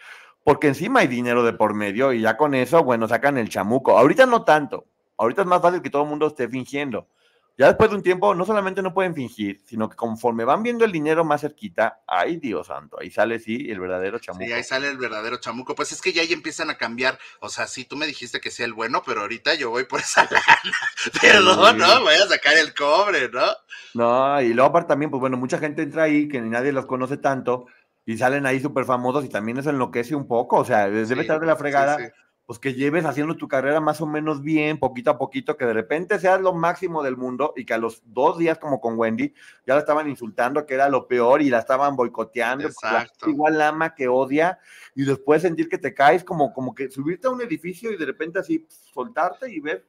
[0.44, 3.98] porque encima hay dinero de por medio y ya con eso, bueno, sacan el chamuco.
[3.98, 4.86] Ahorita no tanto,
[5.18, 7.08] ahorita es más fácil que todo el mundo esté fingiendo.
[7.56, 10.84] Ya después de un tiempo, no solamente no pueden fingir, sino que conforme van viendo
[10.84, 14.44] el dinero más cerquita, ay Dios santo, ahí sale sí el verdadero chamuco.
[14.44, 15.76] Sí, ahí sale el verdadero chamuco.
[15.76, 17.16] Pues es que ya ahí empiezan a cambiar.
[17.40, 20.00] O sea, sí, tú me dijiste que sea el bueno, pero ahorita yo voy por
[20.00, 20.76] esa lana.
[21.20, 21.78] Perdón, Sí.
[21.80, 22.00] ¿no?
[22.02, 23.46] Voy a sacar el cobre, ¿no?
[23.94, 26.86] No, y luego aparte también, pues bueno, mucha gente entra ahí que ni nadie los
[26.86, 27.66] conoce tanto
[28.04, 31.14] y salen ahí súper famosos y también eso enloquece un poco, o sea, debe Sí,
[31.20, 32.04] estar de la fregada, sí.
[32.46, 35.72] Pues que lleves haciendo tu carrera más o menos bien, poquito a poquito, que de
[35.72, 39.32] repente seas lo máximo del mundo y que a los dos días como con Wendy
[39.66, 43.60] ya la estaban insultando que era lo peor y la estaban boicoteando, la gente igual
[43.62, 44.58] ama que odia
[44.94, 48.04] y después sentir que te caes como, como que subirte a un edificio y de
[48.04, 49.86] repente así soltarte y ver.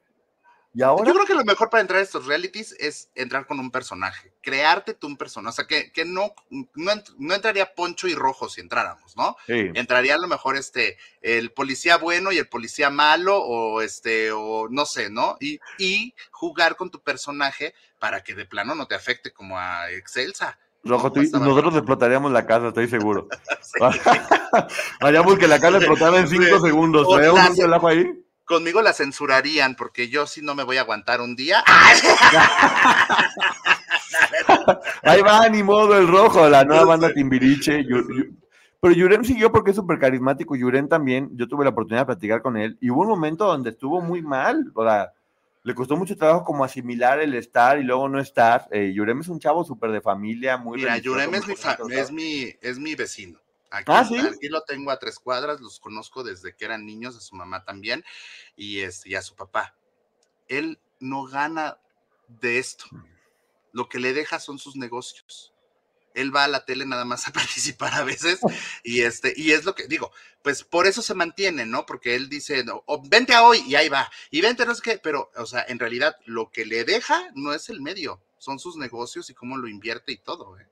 [0.78, 1.05] Y ahora...
[1.07, 4.34] Yo creo que lo mejor para entrar a estos realities es entrar con un personaje,
[4.41, 8.49] crearte tú un personaje, o sea, que, que no, no, no entraría Poncho y Rojo
[8.49, 9.38] si entráramos, ¿no?
[9.47, 9.71] Sí.
[9.73, 14.67] Entraría a lo mejor este, el policía bueno y el policía malo, o este, o
[14.69, 15.38] no sé, ¿no?
[15.39, 19.89] Y, y jugar con tu personaje para que de plano no te afecte como a
[19.91, 20.59] Excelsa.
[20.84, 23.30] Rojo, tú nosotros explotaríamos la casa, estoy seguro.
[24.99, 27.05] Haríamos que la casa explotara en cinco segundos.
[27.07, 28.24] O ¿Traemos la- un relajo ahí?
[28.45, 31.63] Conmigo la censurarían porque yo sí no me voy a aguantar un día.
[35.01, 37.83] Ahí va, ni modo, el rojo, la nueva banda Timbiriche.
[38.79, 40.55] Pero Yurem siguió porque es súper carismático.
[40.55, 43.71] Yurem también, yo tuve la oportunidad de platicar con él y hubo un momento donde
[43.71, 44.71] estuvo muy mal.
[44.75, 45.11] O sea,
[45.63, 48.67] le costó mucho trabajo como asimilar el estar y luego no estar.
[48.69, 51.55] Eh, Yurem es un chavo súper de familia, muy Mira, Yurem es mi,
[51.91, 53.39] es mi, es mi vecino.
[53.76, 54.17] Aquí, Ah, ¿sí?
[54.17, 57.63] aquí lo tengo a tres cuadras, los conozco desde que eran niños, a su mamá
[57.65, 58.03] también,
[58.55, 59.76] y, este, y a su papá.
[60.47, 61.78] Él no gana
[62.28, 62.86] de esto.
[63.73, 65.53] Lo que le deja son sus negocios.
[66.13, 68.39] Él va a la tele nada más a participar a veces
[68.84, 70.11] y este y es lo que digo,
[70.43, 71.86] pues por eso se mantiene, ¿no?
[71.86, 74.09] Porque él dice, no, o vente a hoy y ahí va.
[74.32, 77.53] Y vente no sé qué, pero o sea, en realidad lo que le deja no
[77.53, 80.67] es el medio, son sus negocios y cómo lo invierte y todo, ¿eh?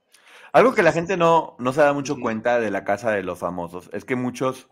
[0.54, 3.40] Algo que la gente no, no se da mucho cuenta de la casa de los
[3.40, 4.70] famosos es que muchos,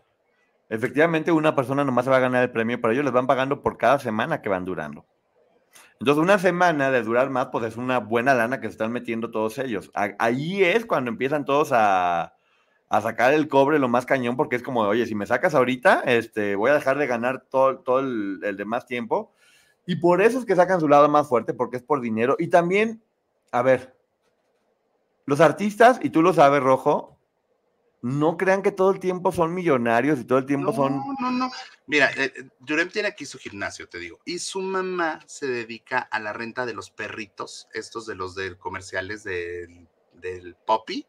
[0.68, 3.62] efectivamente, una persona nomás se va a ganar el premio, pero ellos les van pagando
[3.62, 5.04] por cada semana que van durando.
[5.98, 9.32] Entonces, una semana de durar más, pues es una buena lana que se están metiendo
[9.32, 9.90] todos ellos.
[9.94, 12.34] Ahí es cuando empiezan todos a,
[12.88, 16.02] a sacar el cobre lo más cañón, porque es como, oye, si me sacas ahorita,
[16.06, 19.32] este, voy a dejar de ganar todo, todo el, el demás tiempo.
[19.84, 22.36] Y por eso es que sacan su lado más fuerte, porque es por dinero.
[22.38, 23.02] Y también,
[23.50, 23.96] a ver,
[25.26, 27.18] los artistas, y tú lo sabes, Rojo,
[28.02, 31.02] no crean que todo el tiempo son millonarios y todo el tiempo No, son...
[31.20, 31.50] no, no.
[31.86, 34.18] Mira, eh, eh, tiene aquí su gimnasio, te digo.
[34.24, 38.58] Y su mamá se dedica a la renta de los perritos, estos de los de
[38.58, 41.06] comerciales del, del Poppy.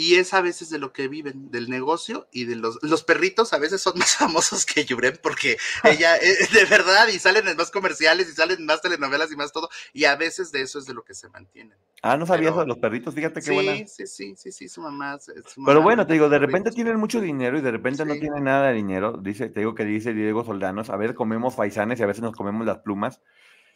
[0.00, 3.52] Y es a veces de lo que viven, del negocio y de los, los perritos
[3.52, 7.56] a veces son más famosos que Yurem porque ella, eh, de verdad, y salen en
[7.56, 9.68] más comerciales y salen en más telenovelas y más todo.
[9.92, 11.76] Y a veces de eso es de lo que se mantienen.
[12.00, 13.72] Ah, no sabía pero- eso de los perritos, fíjate qué Sí, buena.
[13.88, 15.18] sí, sí, sí, sí, su mamá.
[15.18, 18.44] su Pero bueno, te digo, de repente tienen mucho dinero y de repente no tienen
[18.44, 19.18] nada de dinero.
[19.20, 22.36] Dice, te digo que dice Diego Soldanos, a veces comemos faisanes y a veces nos
[22.36, 23.20] comemos las plumas.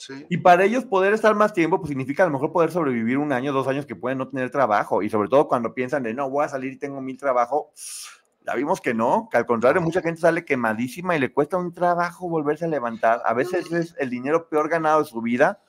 [0.04, 0.26] Sí.
[0.28, 3.32] Y para ellos poder estar más tiempo, pues significa a lo mejor poder sobrevivir un
[3.32, 5.00] año, dos años que pueden no tener trabajo.
[5.00, 7.72] Y sobre todo cuando piensan de, no, voy a salir y tengo mil trabajo,
[8.44, 11.72] ya vimos que no, que al contrario, mucha gente sale quemadísima y le cuesta un
[11.72, 13.22] trabajo volverse a levantar.
[13.24, 15.62] A veces es el dinero peor ganado de su vida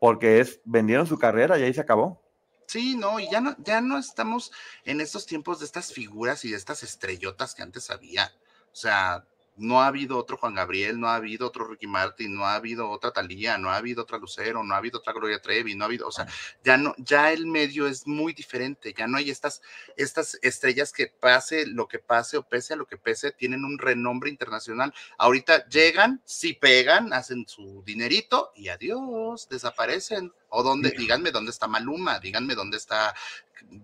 [0.00, 2.20] porque es, vendieron su carrera y ahí se acabó.
[2.66, 4.50] Sí, no, y ya no, ya no estamos
[4.84, 8.32] en estos tiempos de estas figuras y de estas estrellotas que antes había.
[8.72, 9.24] O sea,
[9.56, 12.90] no ha habido otro Juan Gabriel, no ha habido otro Ricky Martin, no ha habido
[12.90, 15.86] otra Talía, no ha habido otra Lucero, no ha habido otra Gloria Trevi, no ha
[15.86, 16.26] habido, o sea,
[16.64, 19.62] ya no, ya el medio es muy diferente, ya no hay estas,
[19.96, 23.78] estas estrellas que pase lo que pase o pese a lo que pese, tienen un
[23.78, 24.92] renombre internacional.
[25.18, 30.32] Ahorita llegan, sí pegan, hacen su dinerito y adiós, desaparecen.
[30.56, 33.12] O dónde, díganme dónde está Maluma, díganme dónde está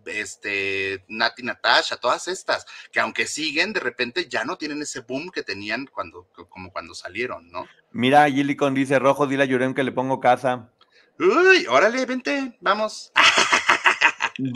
[0.06, 5.30] este Nati Natasha, todas estas, que aunque siguen, de repente ya no tienen ese boom
[5.30, 7.66] que tenían cuando, como cuando salieron, ¿no?
[7.92, 10.70] Mira, Gillicon dice, Rojo, dile a Yurem que le pongo casa.
[11.18, 13.12] Uy, órale, vente, vamos.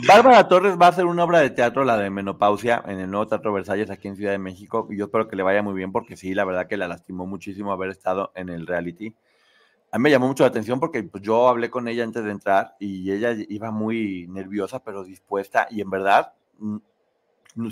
[0.07, 3.27] Bárbara Torres va a hacer una obra de teatro, la de Menopausia, en el nuevo
[3.27, 4.87] Teatro Versalles aquí en Ciudad de México.
[4.89, 7.27] Y yo espero que le vaya muy bien, porque sí, la verdad que la lastimó
[7.27, 9.15] muchísimo haber estado en el reality.
[9.95, 12.29] A mí me llamó mucho la atención porque pues, yo hablé con ella antes de
[12.29, 15.69] entrar y ella iba muy nerviosa, pero dispuesta.
[15.71, 16.79] Y en verdad, mm,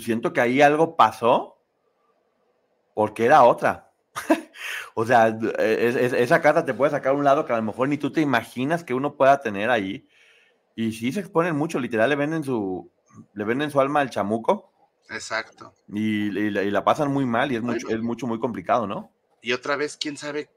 [0.00, 1.58] siento que ahí algo pasó
[2.94, 3.90] porque era otra.
[4.94, 7.90] o sea, es- es- esa casa te puede sacar un lado que a lo mejor
[7.90, 10.08] ni tú te imaginas que uno pueda tener ahí.
[10.74, 12.90] Y sí se exponen mucho, literal, le venden su,
[13.34, 14.72] le venden su alma al chamuco
[15.10, 15.74] Exacto.
[15.88, 18.86] y, y la, y la pasan muy mal y es mucho, es mucho, muy complicado,
[18.86, 19.10] ¿no?
[19.42, 20.48] Y otra vez, quién sabe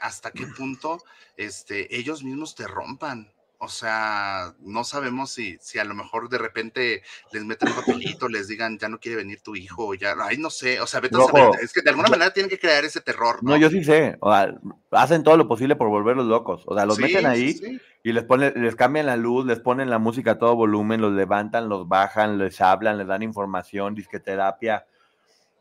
[0.00, 1.02] hasta qué punto
[1.36, 3.30] este, ellos mismos te rompan.
[3.58, 8.28] O sea, no sabemos si, si a lo mejor de repente les meten un papelito,
[8.28, 11.00] les digan ya no quiere venir tu hijo, o ya, ay, no sé, o sea,
[11.00, 13.52] vete a saber, es que de alguna manera tienen que crear ese terror, ¿no?
[13.52, 14.54] No, yo sí sé, o sea,
[14.90, 17.80] hacen todo lo posible por volverlos locos, o sea, los Sí, meten sí, ahí sí.
[18.02, 21.14] y les ponen, les cambian la luz, les ponen la música a todo volumen, los
[21.14, 24.84] levantan, los bajan, les hablan, les dan información, disqueterapia.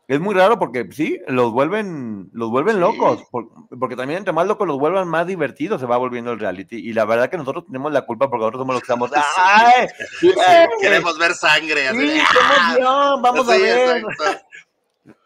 [0.08, 2.82] Es muy raro porque sí, los vuelven, los vuelven Sí.
[2.82, 3.48] locos, por-
[3.80, 6.76] porque también entre más locos los vuelvan, más divertidos se va volviendo el reality.
[6.78, 9.12] Y la verdad que nosotros tenemos la culpa porque nosotros somos los que estamos.
[9.38, 9.88] ¡Ay!
[10.20, 10.34] Sí,
[10.82, 11.88] queremos ver sangre.
[11.88, 12.74] así ¡ah!
[12.76, 13.98] emoción, vamos a ver.
[13.98, 14.46] exacto.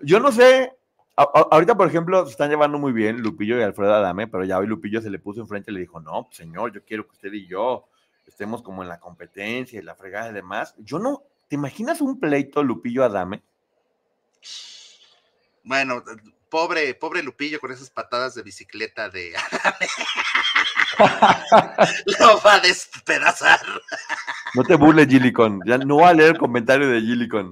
[0.01, 0.71] Yo no sé.
[1.19, 4.59] a- ahorita, por ejemplo, se están llevando muy bien Lupillo y Alfredo Adame, pero ya
[4.59, 7.33] hoy Lupillo se le puso enfrente y le dijo, no, señor, yo quiero que usted
[7.33, 7.87] y yo
[8.27, 10.75] estemos como en la competencia y la fregada y demás.
[10.77, 13.41] Yo no, ¿te imaginas un pleito Lupillo Adame?
[15.63, 16.03] Bueno,
[16.49, 19.33] pobre, pobre Lupillo con esas patadas de bicicleta de
[22.19, 23.59] lo va a despedazar.
[24.53, 25.61] No te burles, Gillicon.
[25.65, 27.51] Ya no voy a leer el comentario de Gillicon.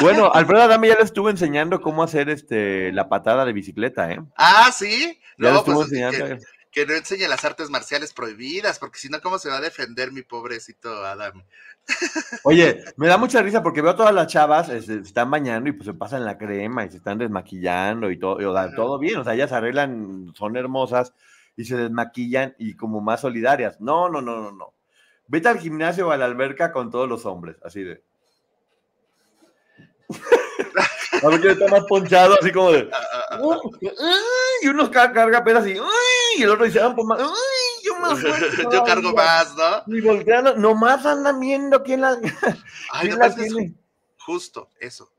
[0.00, 4.20] Bueno, Alfredo Adame ya le estuvo enseñando cómo hacer este la patada de bicicleta, ¿eh?
[4.36, 5.18] Ah, sí.
[5.38, 6.26] Ya le estuvo pues enseñando.
[6.26, 6.38] que,
[6.74, 10.10] que no enseñe las artes marciales prohibidas, porque si no, ¿cómo se va a defender
[10.10, 11.44] mi pobrecito Adam?
[12.42, 15.72] Oye, me da mucha risa porque veo a todas las chavas se están bañando y
[15.72, 18.74] pues se pasan la crema y se están desmaquillando y todo, y, o sea, Ajá.
[18.74, 21.12] todo bien, o sea, ellas arreglan, son hermosas
[21.56, 23.80] y se desmaquillan y como más solidarias.
[23.80, 24.74] No, no, no, no, no.
[25.28, 28.02] Vete al gimnasio o a la alberca con todos los hombres, así de.
[31.22, 32.90] A ver quién está más ponchado, así como de.
[32.92, 32.98] Ah,
[33.30, 33.38] ah,
[34.62, 35.74] Y uno ca- carga pedas y.
[36.36, 37.20] Y el otro dice, ah, pues más.
[37.20, 39.44] "Ay, Yo más fuerte Yo cargo todavía".
[39.44, 39.54] más,
[39.86, 39.94] ¿no?
[39.94, 42.18] Y volteando, nomás andan viendo quién la,
[42.92, 43.74] Ay, quién no, la pues tiene.
[44.18, 45.10] justo eso.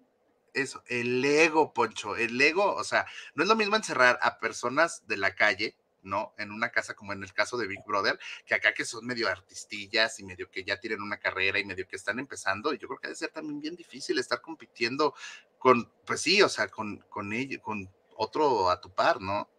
[0.53, 5.05] Eso, el ego, Poncho, el ego, o sea, no es lo mismo encerrar a personas
[5.05, 6.34] de la calle, ¿no?
[6.38, 9.28] En una casa como en el caso de Big Brother, que acá que son medio
[9.28, 12.88] artistillas y medio que ya tienen una carrera y medio que están empezando, y yo
[12.88, 15.13] creo que debe ser también bien difícil estar compitiendo
[15.57, 19.49] con, pues sí, o sea, con, con ellos, con otro a tu par, ¿no?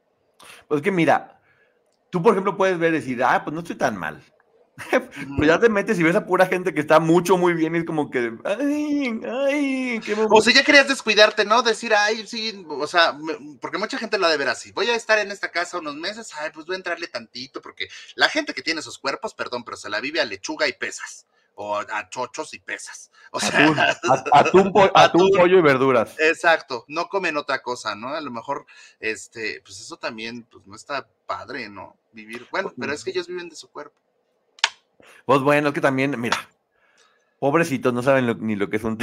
[0.67, 1.36] Pues que mira,
[2.11, 4.23] tú por ejemplo puedes ver y decir, ah, pues no estoy tan mal.
[4.91, 7.79] Pero ya te metes y ves a pura gente que está mucho, muy bien y
[7.79, 11.63] es como que, ay, ay, qué O sea, ya querías descuidarte, ¿no?
[11.63, 14.73] Decir, ay, sí, o sea, me- porque mucha gente lo ha de ver así.
[14.73, 17.89] Voy a estar en esta casa unos meses, ay, pues voy a entrarle tantito, porque
[18.17, 21.27] la gente que tiene esos cuerpos, perdón, pero se la vive a lechuga y pesas,
[21.59, 23.11] o a chochos y pesas.
[23.33, 25.31] O sea, Atún, at- atún, po- atún, Atún.
[25.37, 26.15] pollo y verduras.
[26.19, 28.11] exacto, no comen otra cosa, ¿no?
[28.11, 28.67] A lo mejor,
[29.01, 31.97] este, pues eso también, pues no está padre, ¿no?
[32.13, 33.99] Vivir, bueno, pero es que ellos viven de su cuerpo.
[35.25, 36.37] Pues bueno, que también, mira,
[37.39, 38.99] pobrecitos, no saben lo- ni lo que es un...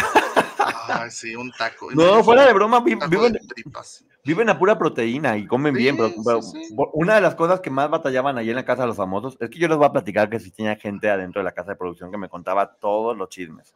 [0.87, 1.89] Ay, sí, un taco.
[1.95, 4.03] No, fuera de broma, taco viven, de tripas.
[4.23, 6.75] Viven a pura proteína y comen bien, pero, Sí, pero sí, sí.
[6.75, 9.37] por- una de las cosas que más batallaban ahí en la casa de los famosos
[9.39, 11.71] es que yo les voy a platicar que sí tenía gente adentro de la casa
[11.71, 13.75] de producción que me contaba todos los chismes.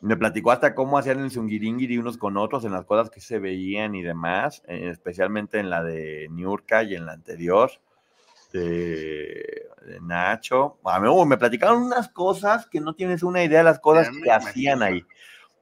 [0.00, 3.40] Me platicó hasta cómo hacían el zungiringiri unos con otros en las cosas que se
[3.40, 7.70] veían y demás, eh, especialmente en la de Niurka y en la anterior
[8.52, 10.78] de, de Nacho.
[10.84, 14.30] A mí, me platicaron unas cosas que no tienes una idea de las cosas que
[14.30, 15.04] hacían ahí.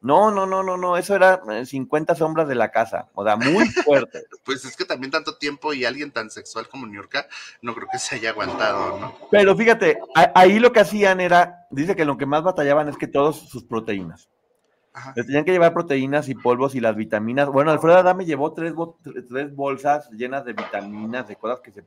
[0.06, 3.36] No, no, no, no, no, eso era eh, 50 sombras de la casa, o sea,
[3.36, 4.22] muy fuerte.
[4.44, 7.26] Pues es que también tanto tiempo y alguien tan sexual como Niurka,
[7.62, 9.14] no creo que se haya aguantado, ¿no?
[9.30, 9.98] Pero fíjate,
[10.34, 13.64] ahí lo que hacían era, dice que lo que más batallaban es que todos sus
[13.64, 14.28] proteínas.
[14.92, 15.12] Ajá.
[15.16, 17.48] Le tenían que llevar proteínas y polvos y las vitaminas.
[17.48, 18.98] Bueno, Alfredo Adame llevó tres, bo-
[19.28, 21.84] tres bolsas llenas de vitaminas, de cosas que se...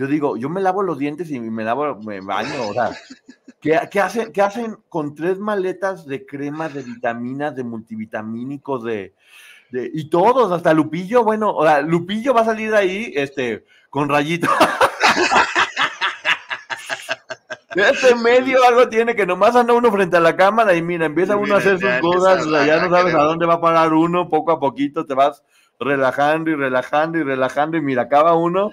[0.00, 2.96] Yo digo, yo me lavo los dientes y me lavo, me baño, o sea,
[3.60, 9.12] ¿qué, qué hacen, qué hacen con tres maletas de cremas, de vitaminas, de multivitamínicos, de,
[9.70, 13.66] de- y todos, hasta Lupillo, bueno, o sea, Lupillo va a salir de ahí, este,
[13.90, 14.48] con rayito.
[17.76, 21.36] Este medio algo tiene que nomás anda uno frente a la cámara y mira, empieza
[21.36, 23.60] uno a hacer sus cosas, empieza o sea, ya no sabes a dónde va a
[23.60, 25.44] parar uno, poco a poquito te vas
[25.78, 28.70] relajando y relajando y relajando y mira, acaba uno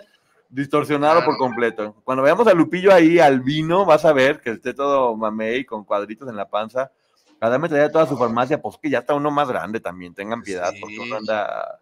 [0.49, 1.95] distorsionado por completo.
[2.03, 5.83] Cuando veamos a Lupillo ahí al vino, vas a ver que esté todo mamey con
[5.83, 6.91] cuadritos en la panza.
[7.39, 10.41] Cada me traía toda su farmacia, pues que ya está uno más grande también, tengan
[10.41, 10.79] piedad, Sí.
[10.81, 11.79] porque uno anda.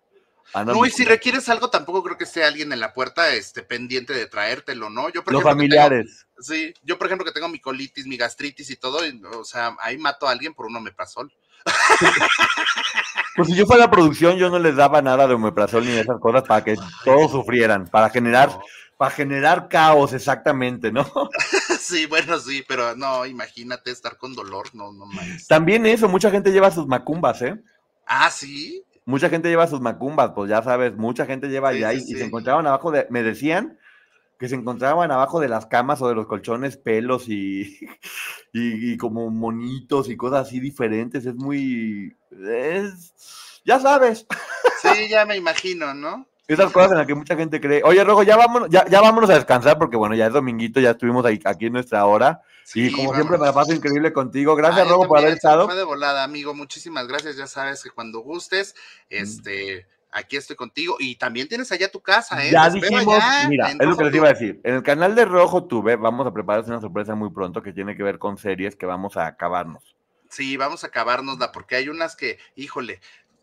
[0.53, 3.61] anda No, y si requieres algo, tampoco creo que esté alguien en la puerta este,
[3.63, 5.09] pendiente de traértelo, ¿no?
[5.09, 6.25] Yo, por Los ejemplo, familiares.
[6.35, 9.43] tengo- sí, yo, por ejemplo, que tengo mi colitis, mi gastritis y todo, y, o
[9.45, 11.31] sea, ahí mato a alguien por un omeprazol.
[13.35, 16.19] Pues si yo fuera producción, yo no les daba nada de omeprazol ni de esas
[16.19, 18.61] cosas para que todos sufrieran, para generar, No.
[18.97, 21.05] para generar caos, exactamente, ¿no?
[21.79, 25.45] Sí, bueno, sí, pero no, imagínate estar con dolor, no, no mames.
[25.47, 27.61] También eso, mucha gente lleva sus macumbas, ¿eh?
[28.07, 28.83] Ah, sí.
[29.05, 32.11] Mucha gente lleva sus macumbas, pues ya sabes, mucha gente lleva Sí, allá sí, y,
[32.11, 32.15] y sí.
[32.17, 33.77] se encontraban abajo de, me decían
[34.37, 37.79] que se encontraban abajo de las camas o de los colchones pelos y,
[38.53, 43.13] y, y como monitos y cosas así diferentes, es muy, es,
[43.63, 44.25] ya sabes,
[44.81, 46.27] Sí, ya me imagino, ¿no?
[46.47, 47.81] esas cosas en las que mucha gente cree.
[47.83, 50.91] Oye, Rojo, ya vámonos, ya, ya vámonos a descansar porque bueno, ya es dominguito, ya
[50.91, 52.41] estuvimos ahí, aquí en nuestra hora
[52.73, 54.55] y Sí, como siempre me la paso increíble contigo.
[54.55, 55.67] Gracias, Ah, Rojo, por haber estado.
[55.67, 56.55] De volada, amigo.
[56.55, 57.37] Muchísimas gracias.
[57.37, 58.75] Ya sabes que cuando gustes,
[59.09, 60.95] este, aquí estoy contigo.
[60.99, 62.51] Y también tienes allá tu casa, ¿eh?
[62.51, 64.61] Ya dijimos, allá mira, es lo que les iba a decir.
[64.63, 67.95] En el canal de Rojo Tuve vamos a prepararse una sorpresa muy pronto que tiene
[67.95, 69.95] que ver con series que vamos a acabarnos.
[70.29, 72.99] Sí, vamos a acabárnosla porque hay unas que, híjole,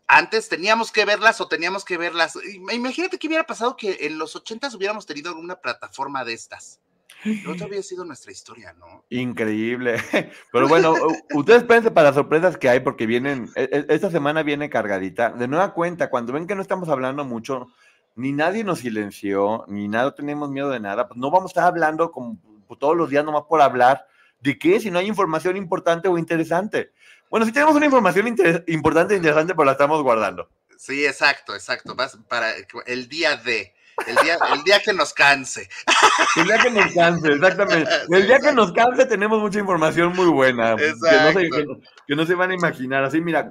[0.07, 2.35] antes teníamos que verlas o teníamos que verlas.
[2.35, 6.79] Im- Imagínate qué hubiera pasado que en los ochentas hubiéramos tenido alguna plataforma de estas.
[7.45, 9.05] Lo otro había sido nuestra historia, ¿no?
[9.09, 9.95] Increíble.
[10.51, 10.93] Pero bueno,
[11.33, 15.29] ustedes espérense para las sorpresas que hay porque vienen, e- e- esta semana viene cargadita.
[15.29, 17.67] De nueva cuenta, cuando ven que no estamos hablando mucho,
[18.15, 21.63] ni nadie nos silenció, ni nada, tenemos miedo de nada, pues no vamos a estar
[21.63, 22.37] hablando como
[22.67, 24.05] pues, todos los días nomás por hablar.
[24.39, 24.79] ¿De qué?
[24.81, 26.91] Si no hay información importante o interesante.
[27.29, 30.49] Bueno, sí tenemos una información inter- importante e interesante, pero la estamos guardando.
[30.77, 31.95] Sí, exacto, exacto.
[31.95, 32.51] Vas para
[32.85, 33.73] el día de,
[34.07, 35.67] el día, el día que nos canse.
[36.37, 37.89] El día que nos canse, exactamente.
[38.09, 40.75] El día que nos canse tenemos mucha información muy buena.
[40.75, 43.03] Que no, se, que no- que no se van a imaginar.
[43.03, 43.47] Así, mira,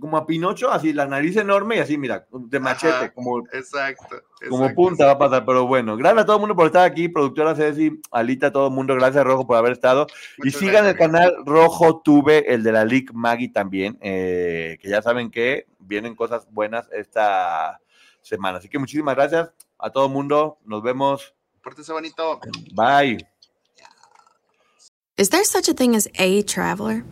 [0.00, 3.12] como a Pinocho, así la nariz enorme y así, mira, de machete, Ajá.
[3.12, 4.22] como, Exacto.
[4.48, 5.44] como exacto, punta va a pasar.
[5.44, 8.72] Pero bueno, gracias a todo el mundo por estar aquí, productora Ceci, Alita, todo el
[8.74, 10.06] mundo, gracias Rojo por haber estado.
[10.44, 15.02] y sigan el canal Rojo Tuve, el de la League Maggie también, eh, que ya
[15.02, 17.80] saben que vienen cosas buenas esta
[18.20, 18.58] semana.
[18.58, 19.50] Así que muchísimas gracias
[19.86, 20.58] a todo mundo.
[20.66, 21.32] Nos vemos.
[21.62, 22.40] Pórtense bonito.
[22.74, 23.18] Bye.
[25.16, 27.04] Is there such a thing as a traveler?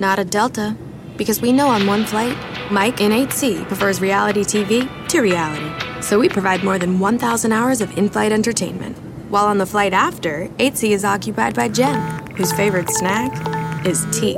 [0.00, 0.76] Not a Delta.
[1.16, 2.36] Because we know on one flight,
[2.70, 5.70] Mike in 8C prefers reality TV to reality.
[6.00, 8.96] So we provide more than 1,000 hours of in flight entertainment.
[9.30, 14.36] While on the flight after, 8C is occupied by Jen, whose favorite snack is tea.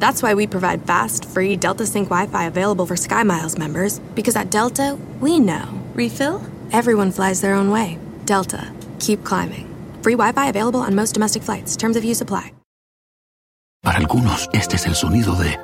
[0.00, 4.00] That's why we provide fast, free Delta Sync Wi Fi available for SkyMiles members.
[4.14, 5.80] Because at Delta, we know.
[5.94, 6.53] Refill?
[6.74, 7.98] Everyone flies their own way.
[8.26, 8.60] Delta.
[8.98, 9.66] Keep climbing.
[10.02, 11.76] Free Wi Fi available on most domestic flights.
[11.76, 12.52] Terms of use apply.
[13.84, 15.56] Para algunos, este es el sonido de...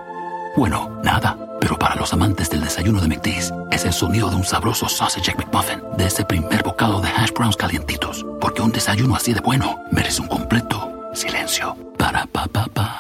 [0.57, 1.37] Bueno, nada.
[1.61, 5.35] Pero para los amantes del desayuno de McDee's, es el sonido de un sabroso sausage
[5.37, 8.25] McMuffin, de ese primer bocado de hash browns calientitos.
[8.41, 11.77] Porque un desayuno así de bueno merece un completo silencio.
[11.99, 13.00] Para pa pa pa